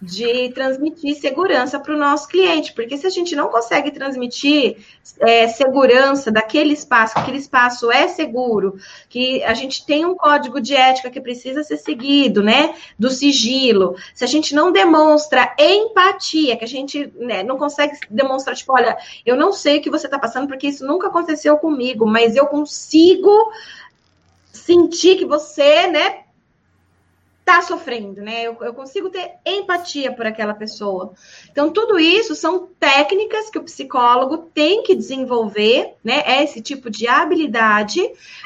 [0.06, 4.78] De transmitir segurança para o nosso cliente, porque se a gente não consegue transmitir
[5.20, 8.78] é, segurança daquele espaço, que aquele espaço é seguro,
[9.10, 13.96] que a gente tem um código de ética que precisa ser seguido, né, do sigilo,
[14.14, 18.98] se a gente não demonstra empatia, que a gente né, não consegue demonstrar, tipo, olha,
[19.26, 22.46] eu não sei o que você está passando, porque isso nunca aconteceu comigo, mas eu
[22.46, 23.52] consigo
[24.52, 26.25] sentir que você, né,
[27.46, 28.42] está sofrendo, né?
[28.42, 31.14] Eu, eu, consigo ter empatia por aquela pessoa.
[31.52, 36.24] Então, tudo isso são técnicas que o psicólogo tem que desenvolver, né?
[36.26, 38.02] É esse tipo de habilidade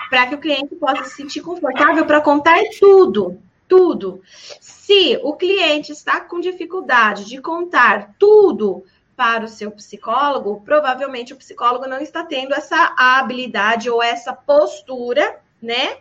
[0.10, 3.40] para que o cliente possa se sentir confortável para contar tudo.
[3.70, 4.22] Tudo.
[4.60, 8.84] Se o cliente está com dificuldade de contar tudo
[9.16, 15.40] para o seu psicólogo, provavelmente o psicólogo não está tendo essa habilidade ou essa postura,
[15.62, 16.00] né?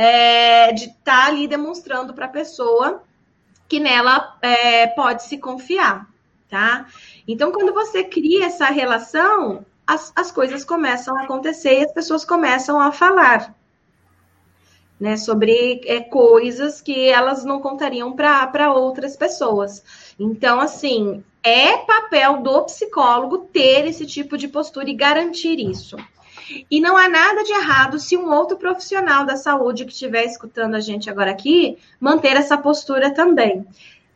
[0.00, 3.02] É, de estar tá ali demonstrando para a pessoa
[3.68, 6.08] que nela é, pode se confiar,
[6.48, 6.86] tá?
[7.28, 12.24] Então, quando você cria essa relação, as, as coisas começam a acontecer e as pessoas
[12.24, 13.54] começam a falar.
[14.98, 19.82] Né, sobre é, coisas que elas não contariam para outras pessoas.
[20.18, 25.96] Então, assim, é papel do psicólogo ter esse tipo de postura e garantir isso.
[26.70, 30.74] E não há nada de errado se um outro profissional da saúde que estiver escutando
[30.74, 33.66] a gente agora aqui manter essa postura também.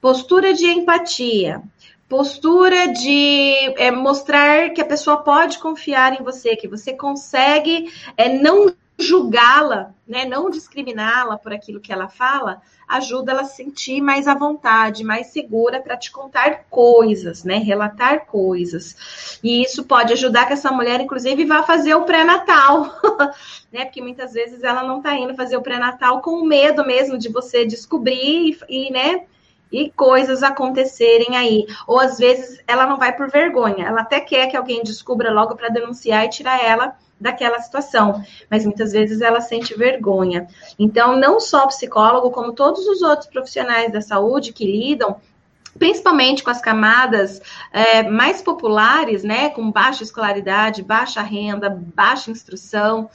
[0.01, 1.63] Postura de empatia,
[2.09, 8.29] postura de é, mostrar que a pessoa pode confiar em você, que você consegue é,
[8.29, 14.01] não julgá-la, né, não discriminá-la por aquilo que ela fala, ajuda ela a se sentir
[14.01, 19.39] mais à vontade, mais segura para te contar coisas, né, relatar coisas.
[19.43, 22.95] E isso pode ajudar que essa mulher, inclusive, vá fazer o pré-natal,
[23.73, 27.29] né, porque muitas vezes ela não está indo fazer o pré-natal com medo mesmo de
[27.29, 29.25] você descobrir e, né,
[29.73, 31.67] e coisas acontecerem aí.
[31.87, 35.57] Ou às vezes ela não vai por vergonha, ela até quer que alguém descubra logo
[35.57, 40.47] para denunciar e tirar ela daquela situação, mas muitas vezes ela sente vergonha.
[40.79, 45.17] Então, não só o psicólogo, como todos os outros profissionais da saúde que lidam
[45.79, 47.41] principalmente com as camadas
[47.73, 53.11] é, mais populares, né, com baixa escolaridade, baixa renda, baixa instrução,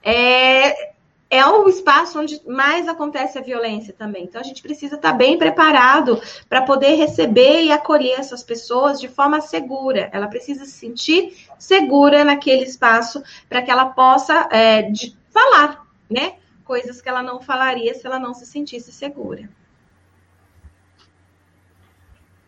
[0.00, 0.92] é,
[1.34, 4.24] é o espaço onde mais acontece a violência também.
[4.24, 9.08] Então, a gente precisa estar bem preparado para poder receber e acolher essas pessoas de
[9.08, 10.08] forma segura.
[10.12, 16.34] Ela precisa se sentir segura naquele espaço para que ela possa é, de, falar, né?
[16.64, 19.48] Coisas que ela não falaria se ela não se sentisse segura.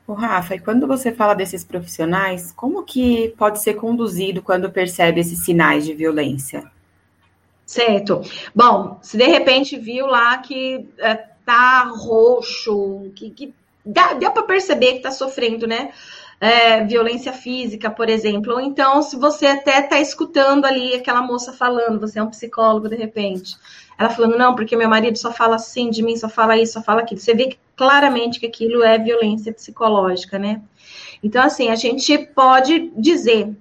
[0.07, 5.21] O Rafa, e quando você fala desses profissionais, como que pode ser conduzido quando percebe
[5.21, 6.71] esses sinais de violência?
[7.67, 8.23] Certo.
[8.55, 11.15] Bom, se de repente viu lá que é,
[11.45, 13.55] tá roxo, que, que
[13.85, 15.91] dá, deu para perceber que tá sofrendo, né?
[16.41, 18.53] É, violência física, por exemplo.
[18.53, 22.89] Ou então, se você até tá escutando ali aquela moça falando, você é um psicólogo
[22.89, 23.57] de repente.
[23.99, 26.83] Ela falando, não, porque meu marido só fala assim de mim, só fala isso, só
[26.83, 27.21] fala aquilo.
[27.21, 30.63] Você vê claramente que aquilo é violência psicológica, né?
[31.23, 33.57] Então, assim, a gente pode dizer,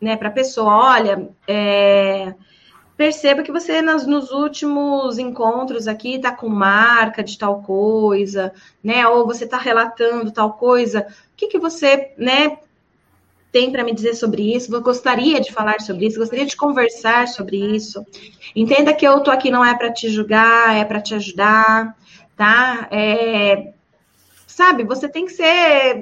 [0.00, 2.32] né, para a pessoa, olha, é,
[3.02, 9.04] perceba que você nas, nos últimos encontros aqui está com marca de tal coisa, né?
[9.08, 11.00] Ou você está relatando tal coisa.
[11.00, 12.58] O que, que você, né?
[13.50, 14.72] Tem para me dizer sobre isso?
[14.72, 18.06] Eu gostaria de falar sobre isso, gostaria de conversar sobre isso.
[18.54, 21.96] Entenda que eu tô aqui não é para te julgar, é para te ajudar,
[22.36, 22.86] tá?
[22.92, 23.72] É,
[24.46, 25.44] sabe, você tem que ser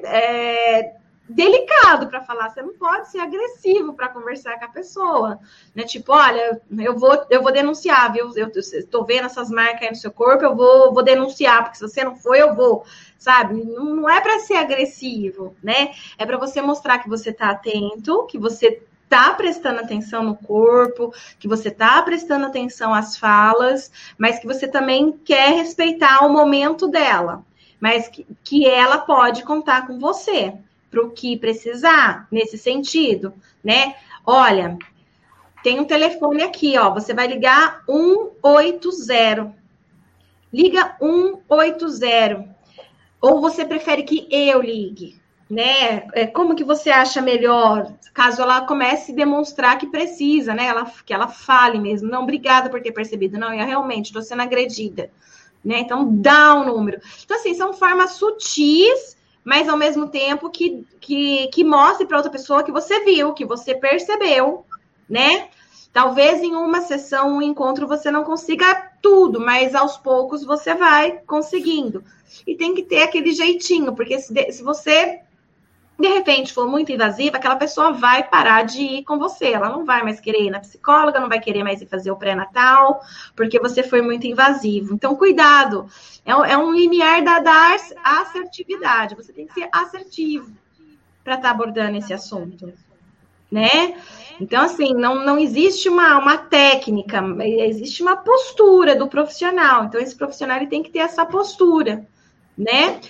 [0.05, 0.93] é,
[1.31, 5.39] delicado para falar, você não pode ser agressivo para conversar com a pessoa,
[5.75, 5.85] né?
[5.85, 8.33] Tipo, olha, eu vou, eu vou denunciar, viu?
[8.35, 11.89] Eu estou vendo essas marcas aí no seu corpo, eu vou, vou denunciar, porque se
[11.89, 12.85] você não for, eu vou,
[13.17, 13.63] sabe?
[13.65, 15.93] Não, não é para ser agressivo, né?
[16.19, 21.15] É para você mostrar que você está atento, que você está prestando atenção no corpo,
[21.39, 26.89] que você está prestando atenção às falas, mas que você também quer respeitar o momento
[26.89, 27.45] dela,
[27.81, 30.59] mas que, que ela pode contar com você
[30.91, 33.33] para o que precisar nesse sentido,
[33.63, 33.95] né?
[34.27, 34.77] Olha,
[35.63, 36.93] tem um telefone aqui, ó.
[36.93, 39.55] Você vai ligar 180.
[40.53, 42.57] Liga 180.
[43.21, 46.07] Ou você prefere que eu ligue, né?
[46.15, 47.93] É, como que você acha melhor?
[48.15, 50.65] Caso ela comece a demonstrar que precisa, né?
[50.65, 52.09] Ela, que ela fale mesmo.
[52.09, 53.39] Não, obrigada por ter percebido.
[53.39, 55.11] Não, eu realmente estou sendo agredida.
[55.63, 55.81] Né?
[55.81, 57.01] Então, dá o um número.
[57.23, 59.20] Então, assim, são formas sutis
[59.51, 63.45] mas ao mesmo tempo que, que, que mostre para outra pessoa que você viu, que
[63.45, 64.65] você percebeu,
[65.09, 65.49] né?
[65.93, 71.19] Talvez em uma sessão, um encontro, você não consiga tudo, mas aos poucos você vai
[71.27, 72.05] conseguindo.
[72.47, 75.19] E tem que ter aquele jeitinho, porque se, se você
[76.01, 79.53] de repente for muito invasiva, aquela pessoa vai parar de ir com você.
[79.53, 82.17] Ela não vai mais querer ir na psicóloga, não vai querer mais ir fazer o
[82.17, 83.01] pré-natal,
[83.37, 84.95] porque você foi muito invasivo.
[84.95, 85.87] Então, cuidado.
[86.25, 89.15] É, é um limiar da, da assertividade.
[89.15, 90.51] Você tem que ser assertivo
[91.23, 92.73] para estar tá abordando esse assunto.
[93.51, 93.95] Né?
[94.41, 99.85] Então, assim, não, não existe uma, uma técnica, existe uma postura do profissional.
[99.85, 102.07] Então, esse profissional ele tem que ter essa postura,
[102.57, 103.01] né?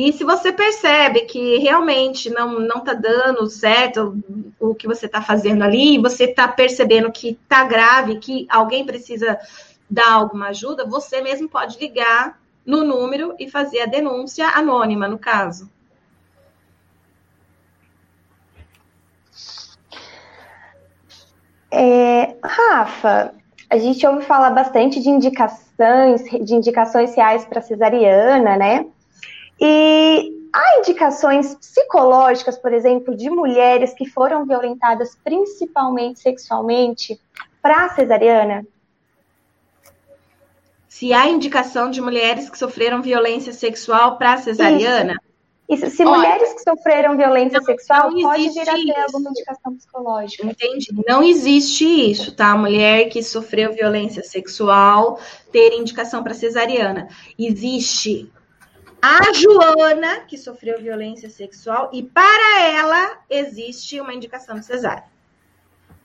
[0.00, 4.16] E se você percebe que realmente não não está dando certo
[4.60, 9.36] o que você está fazendo ali, você está percebendo que está grave, que alguém precisa
[9.90, 15.18] dar alguma ajuda, você mesmo pode ligar no número e fazer a denúncia anônima, no
[15.18, 15.68] caso.
[21.72, 23.34] É, Rafa,
[23.68, 28.86] a gente ouve falar bastante de indicações, de indicações reais para cesariana, né?
[29.60, 37.20] E há indicações psicológicas, por exemplo, de mulheres que foram violentadas principalmente sexualmente
[37.60, 38.66] para a cesariana?
[40.88, 45.12] Se há indicação de mulheres que sofreram violência sexual para a cesariana?
[45.12, 45.28] Isso.
[45.68, 45.90] Isso.
[45.90, 49.00] Se Olha, mulheres que sofreram violência não, sexual, não pode vir a ter isso.
[49.04, 50.46] alguma indicação psicológica.
[50.46, 50.88] Entendi.
[51.06, 52.56] Não existe isso, tá?
[52.56, 55.20] Mulher que sofreu violência sexual
[55.52, 57.08] ter indicação para cesariana.
[57.38, 58.32] Existe
[59.00, 65.04] a Joana, que sofreu violência sexual, e para ela existe uma indicação de cesárea.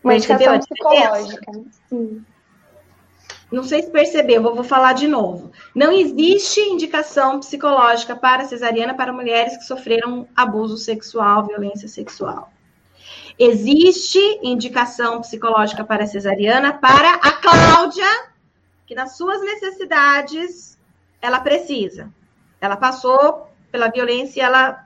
[0.04, 1.52] Uma indicação psicológica.
[1.90, 2.26] Sim.
[3.52, 5.52] não sei se percebeu, vou, vou falar de novo.
[5.74, 12.52] Não existe indicação psicológica para cesariana para mulheres que sofreram abuso sexual, violência sexual.
[13.40, 18.28] Existe indicação psicológica para cesariana para a Cláudia,
[18.86, 20.78] que nas suas necessidades
[21.22, 22.12] ela precisa.
[22.66, 24.86] Ela passou pela violência e ela.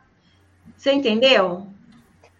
[0.76, 1.68] Você entendeu?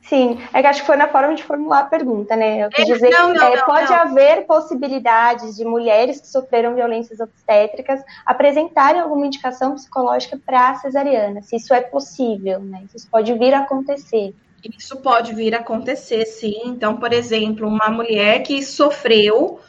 [0.02, 2.64] Sim, é que acho que foi na forma de formular a pergunta, né?
[2.64, 6.76] Eu quis é, dizer não, não, é, não, pode haver possibilidades de mulheres que sofreram
[6.76, 12.84] violências obstétricas apresentarem alguma indicação psicológica para cesariana, se isso é possível, né?
[12.96, 14.34] Isso pode vir a acontecer.
[14.78, 16.62] Isso pode vir a acontecer, sim.
[16.66, 19.60] Então, por exemplo, uma mulher que sofreu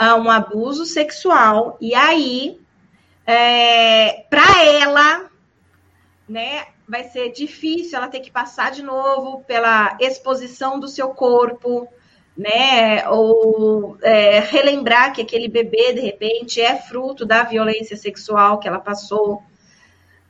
[0.00, 2.60] uh, um abuso sexual e aí,
[3.30, 5.30] é, para ela,
[6.26, 11.86] né, vai ser difícil ela ter que passar de novo pela exposição do seu corpo,
[12.34, 13.06] né?
[13.10, 18.80] Ou é, relembrar que aquele bebê, de repente, é fruto da violência sexual que ela
[18.80, 19.42] passou.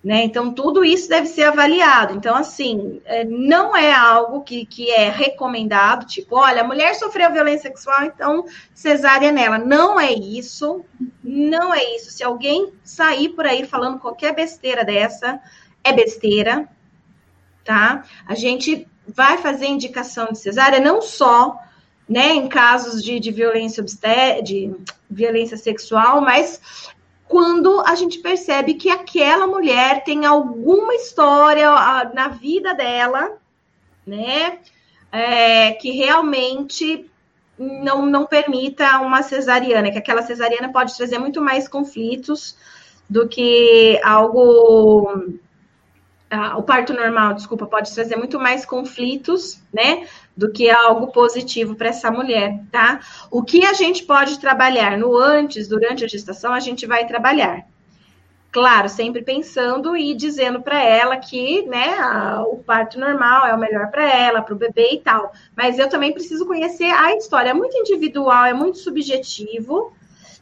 [0.02, 0.22] Né?
[0.22, 2.14] Então, tudo isso deve ser avaliado.
[2.14, 7.32] Então, assim, é, não é algo que, que é recomendado, tipo, olha, a mulher sofreu
[7.32, 9.58] violência sexual, então cesárea nela.
[9.58, 10.84] Não é isso,
[11.22, 12.12] não é isso.
[12.12, 15.40] Se alguém sair por aí falando qualquer besteira dessa,
[15.82, 16.68] é besteira,
[17.64, 18.04] tá?
[18.26, 21.58] A gente vai fazer indicação de cesárea não só
[22.08, 23.84] né, em casos de, de violência
[24.42, 24.74] de
[25.10, 26.60] violência sexual, mas
[27.28, 31.70] quando a gente percebe que aquela mulher tem alguma história
[32.14, 33.36] na vida dela,
[34.06, 34.58] né,
[35.12, 37.08] é, que realmente
[37.58, 42.56] não, não permita uma cesariana, que aquela cesariana pode trazer muito mais conflitos
[43.08, 45.34] do que algo
[46.56, 50.06] o parto normal, desculpa, pode trazer muito mais conflitos, né,
[50.38, 53.00] do que algo positivo para essa mulher, tá?
[53.28, 57.66] O que a gente pode trabalhar no antes, durante a gestação, a gente vai trabalhar.
[58.52, 63.58] Claro, sempre pensando e dizendo para ela que, né, a, o parto normal é o
[63.58, 65.32] melhor para ela, para o bebê e tal.
[65.56, 67.50] Mas eu também preciso conhecer a história.
[67.50, 69.92] É muito individual, é muito subjetivo,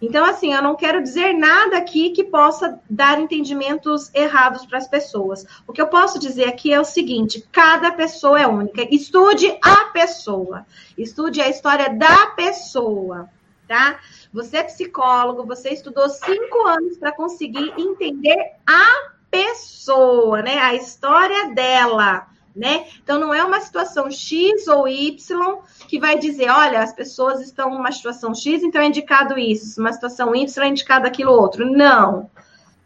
[0.00, 4.86] então, assim, eu não quero dizer nada aqui que possa dar entendimentos errados para as
[4.86, 5.46] pessoas.
[5.66, 8.86] O que eu posso dizer aqui é o seguinte: cada pessoa é única.
[8.94, 10.66] Estude a pessoa,
[10.98, 13.28] estude a história da pessoa,
[13.66, 13.98] tá?
[14.32, 20.58] Você é psicólogo, você estudou cinco anos para conseguir entender a pessoa, né?
[20.58, 22.26] A história dela
[22.56, 22.86] né?
[23.02, 27.70] Então não é uma situação X ou Y que vai dizer, olha, as pessoas estão
[27.70, 31.70] numa situação X, então é indicado isso, uma situação Y é indicado aquilo outro.
[31.70, 32.30] Não,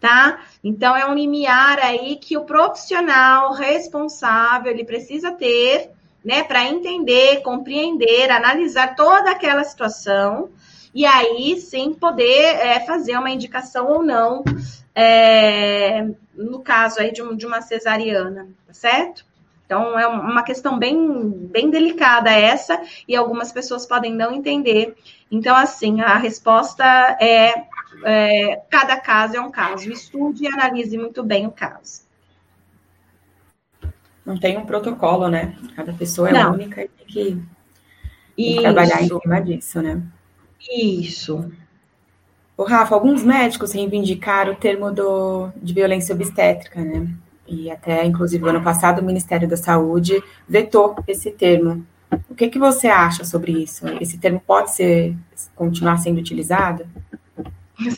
[0.01, 0.41] tá?
[0.64, 5.91] Então é um limiar aí que o profissional responsável ele precisa ter,
[6.25, 10.51] né, para entender, compreender, analisar toda aquela situação
[10.93, 14.43] e aí sim poder é, fazer uma indicação ou não,
[14.95, 19.30] é, no caso aí de, um, de uma cesariana, tá certo?
[19.71, 24.97] Então, é uma questão bem, bem delicada essa, e algumas pessoas podem não entender.
[25.31, 26.85] Então, assim, a resposta
[27.21, 27.55] é,
[28.03, 29.89] é cada caso é um caso.
[29.89, 32.03] Estude e analise muito bem o caso.
[34.27, 35.57] Não tem um protocolo, né?
[35.77, 36.53] Cada pessoa é não.
[36.55, 37.43] única e tem que,
[38.35, 40.03] tem que trabalhar em cima disso, né?
[40.68, 41.49] Isso.
[42.57, 47.07] O Rafa, alguns médicos reivindicaram o termo do, de violência obstétrica, né?
[47.51, 51.84] E até, inclusive, ano passado, o Ministério da Saúde vetou esse termo.
[52.28, 53.86] O que, que você acha sobre isso?
[54.01, 55.16] Esse termo pode ser
[55.57, 56.86] continuar sendo utilizado?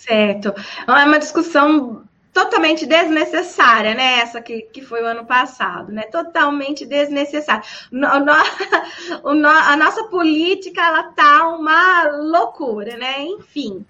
[0.00, 0.54] Certo.
[0.86, 4.20] É uma discussão totalmente desnecessária, né?
[4.20, 6.02] Essa que, que foi o ano passado, né?
[6.04, 7.62] Totalmente desnecessária.
[7.90, 13.22] No, no, a nossa política, ela tá uma loucura, né?
[13.22, 13.84] Enfim.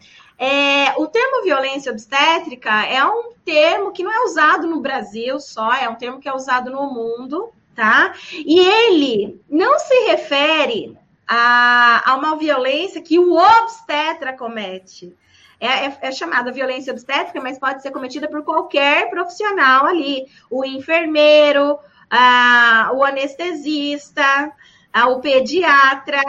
[0.44, 5.72] É, o termo violência obstétrica é um termo que não é usado no Brasil só,
[5.72, 8.12] é um termo que é usado no mundo, tá?
[8.32, 15.16] E ele não se refere a, a uma violência que o obstetra comete.
[15.60, 20.26] É, é, é, chamada violência obstétrica, mas pode ser cometida por qualquer profissional ali.
[20.50, 21.78] O enfermeiro,
[22.10, 24.52] a, o anestesista,
[24.92, 26.20] a, o pediatra,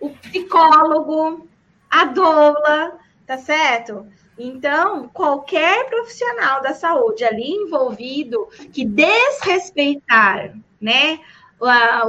[0.00, 1.48] o psicólogo,
[1.88, 3.00] a doula
[3.32, 4.06] tá certo?
[4.38, 11.18] Então, qualquer profissional da saúde ali envolvido que desrespeitar, né,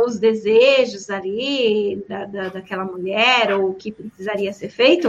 [0.06, 5.08] os desejos ali da, da, daquela mulher ou o que precisaria ser feito,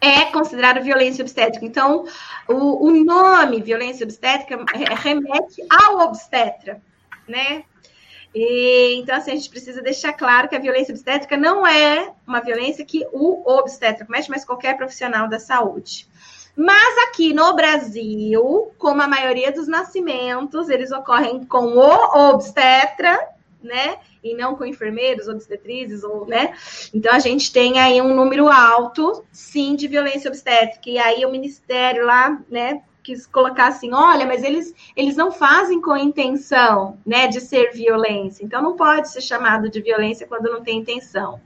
[0.00, 1.64] é considerado violência obstétrica.
[1.64, 2.04] Então,
[2.48, 4.64] o, o nome violência obstétrica
[4.96, 6.82] remete ao obstetra,
[7.28, 7.62] né?
[8.34, 12.40] E, então, assim, a gente precisa deixar claro que a violência obstétrica não é uma
[12.40, 16.08] violência que o obstétrico comete, mas qualquer profissional da saúde.
[16.56, 23.18] Mas aqui no Brasil, como a maioria dos nascimentos, eles ocorrem com o obstetra,
[23.62, 23.98] né?
[24.22, 26.54] E não com enfermeiros, obstetrizes, ou, né?
[26.92, 30.90] Então a gente tem aí um número alto, sim, de violência obstétrica.
[30.90, 35.80] E aí o Ministério lá, né, quis colocar assim, olha, mas eles, eles não fazem
[35.80, 38.44] com intenção, né, de ser violência.
[38.44, 41.40] Então não pode ser chamado de violência quando não tem intenção.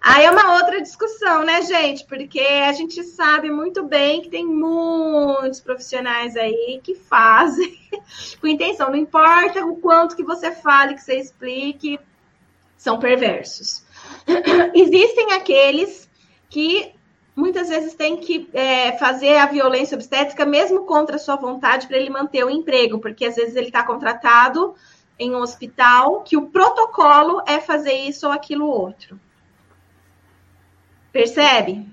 [0.00, 2.04] Aí é uma outra discussão, né, gente?
[2.06, 7.76] Porque a gente sabe muito bem que tem muitos profissionais aí que fazem
[8.40, 8.90] com intenção.
[8.90, 11.98] Não importa o quanto que você fale, que você explique,
[12.76, 13.84] são perversos.
[14.72, 16.08] Existem aqueles
[16.48, 16.94] que
[17.38, 21.96] muitas vezes têm que é, fazer a violência obstétrica mesmo contra a sua vontade para
[21.96, 24.74] ele manter o emprego, porque às vezes ele está contratado
[25.16, 29.20] em um hospital que o protocolo é fazer isso ou aquilo outro.
[31.12, 31.88] Percebe?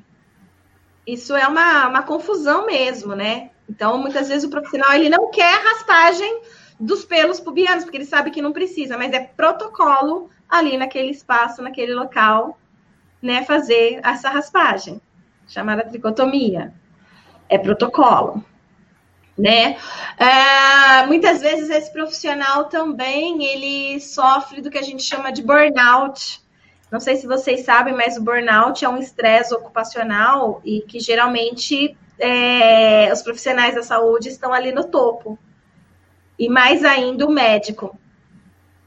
[1.05, 3.51] Isso é uma, uma confusão mesmo, né?
[3.69, 6.41] Então, muitas vezes o profissional ele não quer raspagem
[6.79, 11.61] dos pelos pubianos, porque ele sabe que não precisa, mas é protocolo ali naquele espaço,
[11.61, 12.57] naquele local,
[13.21, 14.99] né, fazer essa raspagem,
[15.47, 16.73] chamada tricotomia.
[17.47, 18.43] É protocolo,
[19.37, 19.77] né?
[20.17, 26.43] É, muitas vezes esse profissional também ele sofre do que a gente chama de burnout,
[26.91, 31.97] não sei se vocês sabem, mas o burnout é um estresse ocupacional e que geralmente
[32.19, 35.37] é, os profissionais da saúde estão ali no topo.
[36.37, 37.97] E mais ainda o médico,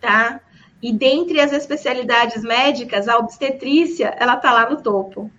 [0.00, 0.40] tá?
[0.82, 5.30] E dentre as especialidades médicas, a obstetrícia, ela tá lá no topo.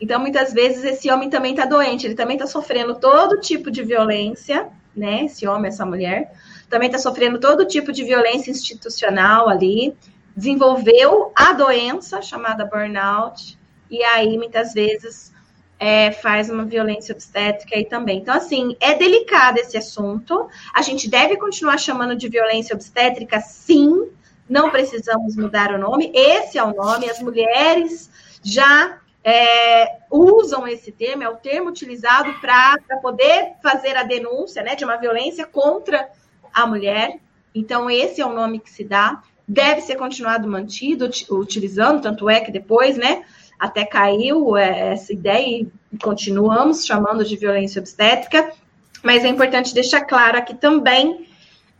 [0.00, 3.82] Então, muitas vezes, esse homem também está doente, ele também está sofrendo todo tipo de
[3.82, 5.24] violência, né?
[5.24, 6.32] Esse homem, essa mulher,
[6.68, 9.96] também está sofrendo todo tipo de violência institucional ali,
[10.36, 13.58] desenvolveu a doença chamada burnout,
[13.90, 15.32] e aí muitas vezes
[15.78, 18.18] é, faz uma violência obstétrica aí também.
[18.18, 20.48] Então, assim, é delicado esse assunto.
[20.74, 24.08] A gente deve continuar chamando de violência obstétrica, sim.
[24.48, 26.10] Não precisamos mudar o nome.
[26.14, 27.08] Esse é o nome.
[27.08, 28.10] As mulheres
[28.42, 34.76] já é, usam esse termo, é o termo utilizado para poder fazer a denúncia né,
[34.76, 36.08] de uma violência contra
[36.52, 37.18] a mulher.
[37.54, 42.40] Então, esse é o nome que se dá deve ser continuado mantido, utilizando, tanto é
[42.40, 43.24] que depois, né,
[43.58, 48.52] até caiu é, essa ideia e continuamos chamando de violência obstétrica,
[49.02, 51.26] mas é importante deixar claro aqui também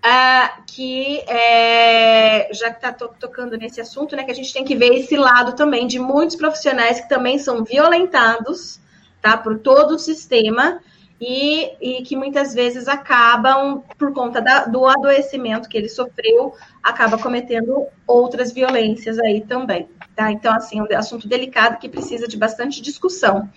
[0.05, 4.65] uh, que, é, já que está to tocando nesse assunto, né, que a gente tem
[4.65, 8.79] que ver esse lado também de muitos profissionais que também são violentados,
[9.23, 10.81] tá, por todo o sistema,
[11.21, 17.17] e, e, que muitas vezes acabam, por conta da, do adoecimento que ele sofreu, acaba
[17.17, 20.31] cometendo outras violências aí também, tá?
[20.33, 23.49] Então, assim, é um assunto delicado que precisa de bastante discussão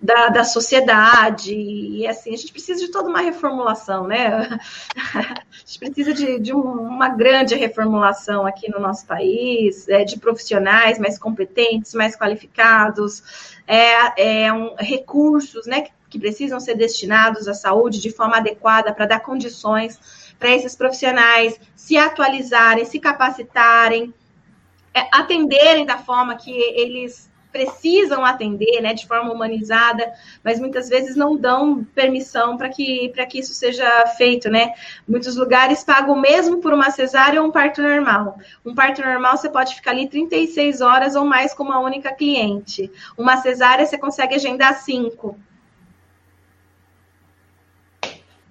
[0.00, 4.48] da, da sociedade, e assim, a gente precisa de toda uma reformulação, né?
[4.96, 10.98] A gente precisa de, de uma grande reformulação aqui no nosso país, é, de profissionais
[10.98, 17.54] mais competentes, mais qualificados, é, é um, recursos, né, que, que precisam ser destinados à
[17.54, 19.98] saúde de forma adequada para dar condições
[20.38, 24.12] para esses profissionais se atualizarem, se capacitarem,
[24.94, 30.12] é, atenderem da forma que eles precisam atender, né, de forma humanizada,
[30.44, 34.74] mas muitas vezes não dão permissão para que, que isso seja feito, né?
[35.08, 38.38] Muitos lugares pagam mesmo por uma cesárea ou um parto normal.
[38.64, 42.90] Um parto normal você pode ficar ali 36 horas ou mais com uma única cliente.
[43.16, 45.38] Uma cesárea você consegue agendar cinco.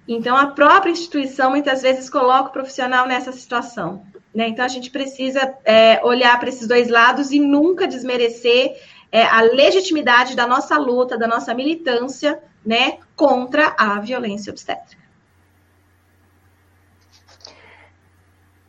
[0.08, 4.04] Então, a própria instituição muitas vezes coloca o profissional nessa situação.
[4.36, 4.48] Né?
[4.48, 8.76] Então, a gente precisa é, olhar para esses dois lados e nunca desmerecer
[9.10, 15.02] é, a legitimidade da nossa luta, da nossa militância né, contra a violência obstétrica.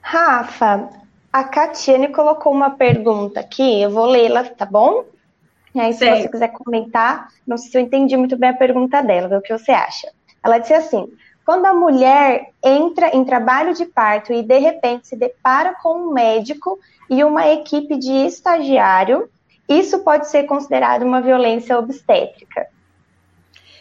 [0.02, 0.90] Rafa,
[1.34, 5.04] a Catiane colocou uma pergunta aqui, eu vou lê-la, tá bom?
[5.76, 6.22] E aí, se Sei.
[6.22, 9.56] você quiser comentar, não sei se eu entendi muito bem a pergunta dela, o que
[9.56, 10.12] você acha.
[10.44, 11.12] Ela disse assim:
[11.46, 16.12] quando a mulher entra em trabalho de parto e de repente se depara com um
[16.12, 16.80] médico
[17.10, 19.30] e uma equipe de estagiário,
[19.68, 22.68] isso pode ser considerado uma violência obstétrica.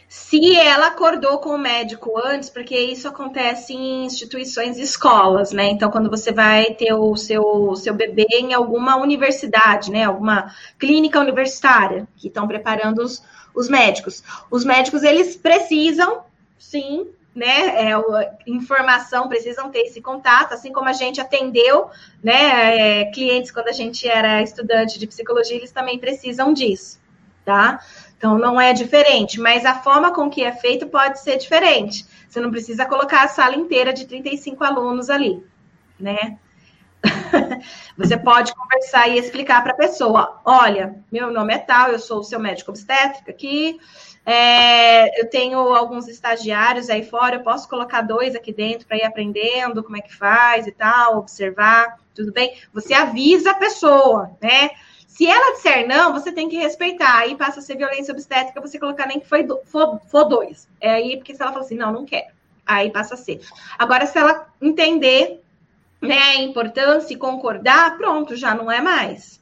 [0.08, 5.66] Se ela acordou com o médico antes, porque isso acontece em instituições e escolas, né?
[5.68, 10.04] Então, quando você vai ter o seu, seu bebê em alguma universidade, né?
[10.04, 13.22] Alguma clínica universitária, que estão preparando os,
[13.54, 14.22] os médicos.
[14.50, 16.20] Os médicos, eles precisam,
[16.58, 17.92] sim, né, é,
[18.46, 21.90] informação, precisam ter esse contato, assim como a gente atendeu,
[22.24, 26.98] né, é, clientes quando a gente era estudante de psicologia, eles também precisam disso,
[27.44, 27.78] tá?
[28.16, 32.06] Então não é diferente, mas a forma com que é feito pode ser diferente.
[32.26, 35.44] Você não precisa colocar a sala inteira de 35 alunos ali,
[36.00, 36.38] né?
[37.96, 42.20] Você pode conversar e explicar para a pessoa: olha, meu nome é tal, eu sou
[42.20, 43.78] o seu médico obstétrico aqui,
[44.24, 49.04] é, eu tenho alguns estagiários aí fora, eu posso colocar dois aqui dentro para ir
[49.04, 52.56] aprendendo como é que faz e tal, observar, tudo bem?
[52.72, 54.70] Você avisa a pessoa, né?
[55.06, 57.20] Se ela disser não, você tem que respeitar.
[57.20, 60.68] Aí passa a ser violência obstétrica, você colocar nem que foi do, for, for dois.
[60.78, 62.34] É aí, porque se ela falar assim, não, não quero.
[62.66, 63.40] Aí passa a ser.
[63.78, 65.40] Agora, se ela entender
[66.00, 69.36] né, a importância e concordar, pronto, já não é mais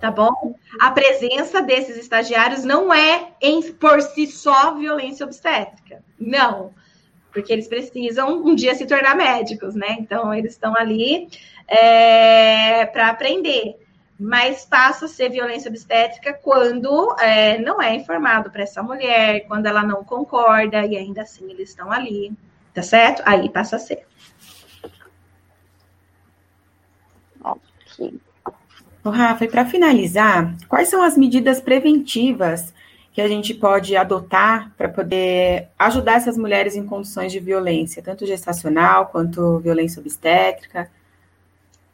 [0.00, 0.54] tá bom?
[0.80, 6.72] A presença desses estagiários não é em, por si só violência obstétrica, não,
[7.32, 9.96] porque eles precisam um dia se tornar médicos, né?
[9.98, 11.28] Então eles estão ali
[11.66, 13.76] é, para aprender,
[14.18, 19.66] mas passa a ser violência obstétrica quando é, não é informado para essa mulher, quando
[19.66, 22.32] ela não concorda e ainda assim eles estão ali,
[22.74, 23.22] tá certo?
[23.24, 24.04] Aí passa a ser.
[27.98, 28.20] Ok.
[29.04, 32.74] Ô, Rafa, e para finalizar, quais são as medidas preventivas
[33.12, 38.26] que a gente pode adotar para poder ajudar essas mulheres em condições de violência, tanto
[38.26, 40.90] gestacional quanto violência obstétrica?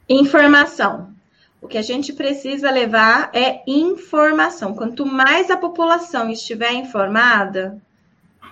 [0.09, 1.13] Informação.
[1.61, 4.75] O que a gente precisa levar é informação.
[4.75, 7.81] Quanto mais a população estiver informada,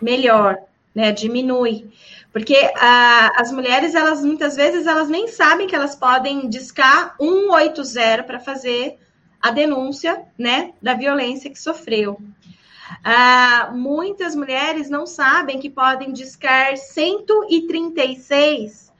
[0.01, 0.58] melhor,
[0.95, 1.12] né?
[1.12, 1.91] Diminui.
[2.34, 8.24] Porque ah, as mulheres, elas muitas vezes, elas nem sabem que elas podem discar 180
[8.24, 8.98] para fazer
[9.40, 12.20] a denúncia, né, da violência que sofreu.
[13.04, 18.92] Ah, muitas mulheres não sabem que podem discar 136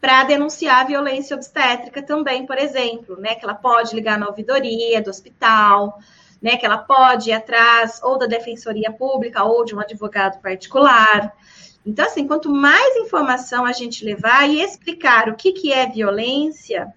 [0.00, 5.02] para denunciar a violência obstétrica também, por exemplo, né, que ela pode ligar na ouvidoria
[5.02, 5.98] do hospital,
[6.40, 11.34] né, que ela pode ir atrás ou da defensoria pública ou de um advogado particular.
[11.88, 16.92] Então, assim, quanto mais informação a gente levar e explicar o que, que é violência,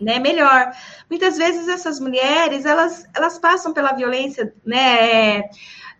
[0.00, 0.72] né, melhor.
[1.10, 5.50] Muitas vezes essas mulheres, elas, elas passam pela violência, né,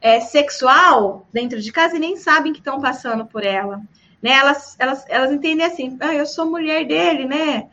[0.00, 3.82] é, sexual dentro de casa e nem sabem que estão passando por ela.
[4.22, 7.68] Né, elas, elas, elas entendem assim, ah, eu sou mulher dele, né?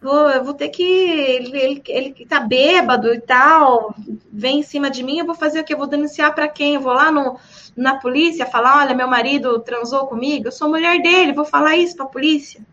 [0.00, 0.82] Vou, eu vou ter que.
[0.82, 3.94] Ele, ele, ele tá bêbado e tal,
[4.32, 5.74] vem em cima de mim, eu vou fazer o quê?
[5.74, 6.74] Eu vou denunciar para quem?
[6.74, 7.38] Eu vou lá no,
[7.76, 11.96] na polícia falar: olha, meu marido transou comigo, eu sou mulher dele, vou falar isso
[11.96, 12.64] para a polícia.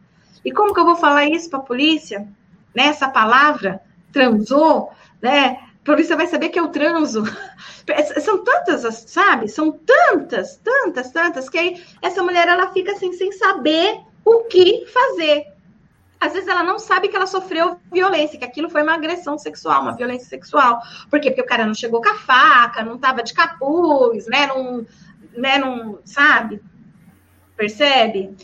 [0.45, 2.25] E como que eu vou falar isso para a polícia?
[2.73, 3.81] Né, essa palavra,
[4.13, 5.59] transou, né?
[5.81, 7.23] A polícia vai saber que eu transo.
[8.21, 9.47] São tantas, sabe?
[9.47, 14.85] São tantas, tantas, tantas, que aí essa mulher ela fica assim sem saber o que
[14.85, 15.56] fazer.
[16.19, 19.81] Às vezes ela não sabe que ela sofreu violência, que aquilo foi uma agressão sexual,
[19.81, 20.81] uma violência sexual.
[21.09, 21.29] Por quê?
[21.29, 24.47] Porque o cara não chegou com a faca, não estava de capuz, né?
[24.47, 24.85] Não,
[25.35, 25.57] né?
[25.59, 26.61] Não, sabe?
[27.55, 28.35] Percebe?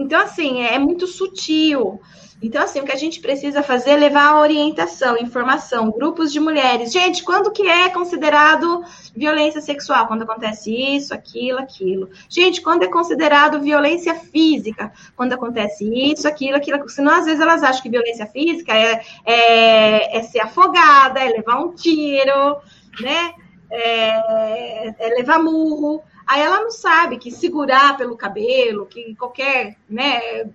[0.00, 2.00] Então, assim, é muito sutil.
[2.42, 6.38] Então, assim, o que a gente precisa fazer é levar a orientação, informação, grupos de
[6.38, 6.92] mulheres.
[6.92, 8.84] Gente, quando que é considerado
[9.14, 10.06] violência sexual?
[10.06, 12.10] Quando acontece isso, aquilo, aquilo.
[12.28, 14.92] Gente, quando é considerado violência física?
[15.16, 16.86] Quando acontece isso, aquilo, aquilo.
[16.90, 21.58] Senão, às vezes, elas acham que violência física é, é, é ser afogada, é levar
[21.58, 22.58] um tiro,
[23.00, 23.32] né?
[23.70, 26.02] É, é levar murro.
[26.26, 30.46] Aí ela não sabe que segurar pelo cabelo, que qualquer, né,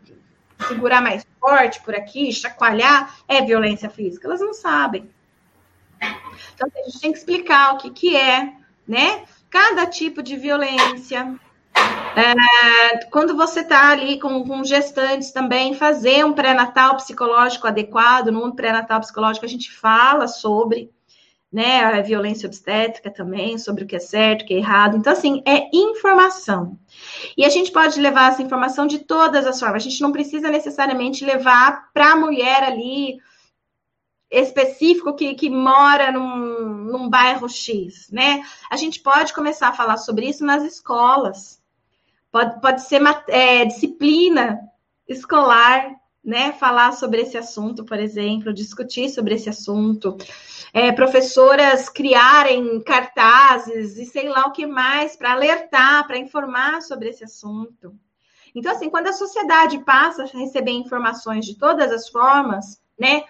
[0.67, 4.27] segurar mais forte por aqui, chacoalhar, é violência física.
[4.27, 5.09] Elas não sabem.
[6.53, 8.53] Então, a gente tem que explicar o que, que é,
[8.87, 9.23] né?
[9.49, 11.35] Cada tipo de violência.
[12.15, 18.53] É, quando você está ali com, com gestantes também, fazer um pré-natal psicológico adequado, no
[18.53, 20.91] pré-natal psicológico a gente fala sobre,
[21.51, 24.95] né, a violência obstétrica também, sobre o que é certo, o que é errado.
[24.95, 26.79] Então, assim, é informação.
[27.35, 29.83] E a gente pode levar essa informação de todas as formas.
[29.83, 33.19] A gente não precisa necessariamente levar para a mulher ali
[34.31, 38.41] específico que, que mora num, num bairro X, né?
[38.69, 41.61] A gente pode começar a falar sobre isso nas escolas.
[42.31, 44.57] Pode, pode ser é, disciplina
[45.05, 46.51] escolar, né?
[46.53, 50.17] Falar sobre esse assunto, por exemplo, discutir sobre esse assunto
[50.73, 57.09] é, professoras criarem cartazes e sei lá o que mais para alertar, para informar sobre
[57.09, 57.93] esse assunto.
[58.55, 63.23] Então, assim, quando a sociedade passa a receber informações de todas as formas, né?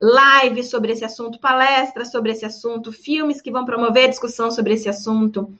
[0.00, 4.88] Lives sobre esse assunto, palestras sobre esse assunto, filmes que vão promover discussão sobre esse
[4.88, 5.52] assunto,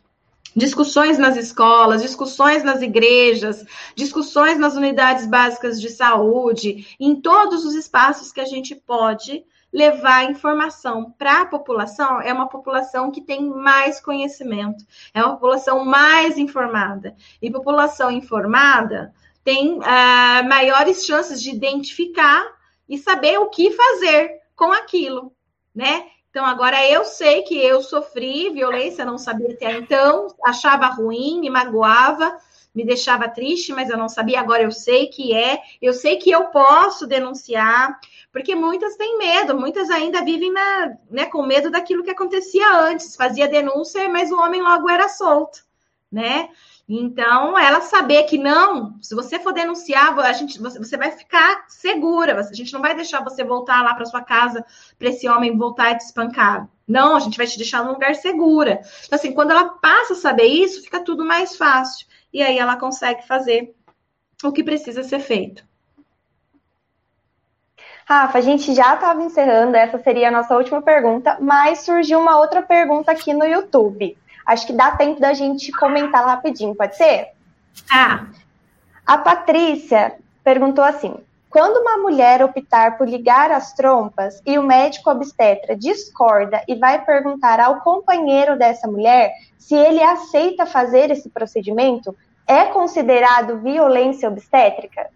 [0.59, 7.74] discussões nas escolas, discussões nas igrejas, discussões nas unidades básicas de saúde, em todos os
[7.74, 13.48] espaços que a gente pode levar informação para a população, é uma população que tem
[13.48, 14.84] mais conhecimento,
[15.14, 17.14] é uma população mais informada.
[17.40, 22.44] E população informada tem uh, maiores chances de identificar
[22.88, 25.32] e saber o que fazer com aquilo,
[25.74, 26.06] né?
[26.30, 31.48] Então, agora eu sei que eu sofri violência, não sabia até então, achava ruim, me
[31.48, 32.38] magoava,
[32.74, 34.38] me deixava triste, mas eu não sabia.
[34.38, 37.98] Agora eu sei que é, eu sei que eu posso denunciar,
[38.30, 43.16] porque muitas têm medo, muitas ainda vivem na, né, com medo daquilo que acontecia antes.
[43.16, 45.64] Fazia denúncia, mas o homem logo era solto,
[46.11, 46.48] né?
[46.88, 52.40] Então, ela saber que não, se você for denunciar, a gente, você, vai ficar segura.
[52.40, 54.64] A gente não vai deixar você voltar lá para sua casa
[54.98, 56.66] para esse homem voltar e te espancar.
[56.86, 58.80] Não, a gente vai te deixar num lugar segura.
[59.04, 62.06] Então, assim, quando ela passa a saber isso, fica tudo mais fácil.
[62.32, 63.74] E aí ela consegue fazer
[64.42, 65.68] o que precisa ser feito.
[68.06, 72.38] Rafa, a gente já estava encerrando, essa seria a nossa última pergunta, mas surgiu uma
[72.38, 74.16] outra pergunta aqui no YouTube.
[74.49, 77.32] Acho que dá tempo da gente comentar rapidinho, pode ser?
[77.92, 78.24] Ah.
[79.07, 81.14] A Patrícia perguntou assim:
[81.51, 87.05] quando uma mulher optar por ligar as trompas e o médico obstetra discorda e vai
[87.05, 95.11] perguntar ao companheiro dessa mulher se ele aceita fazer esse procedimento, é considerado violência obstétrica?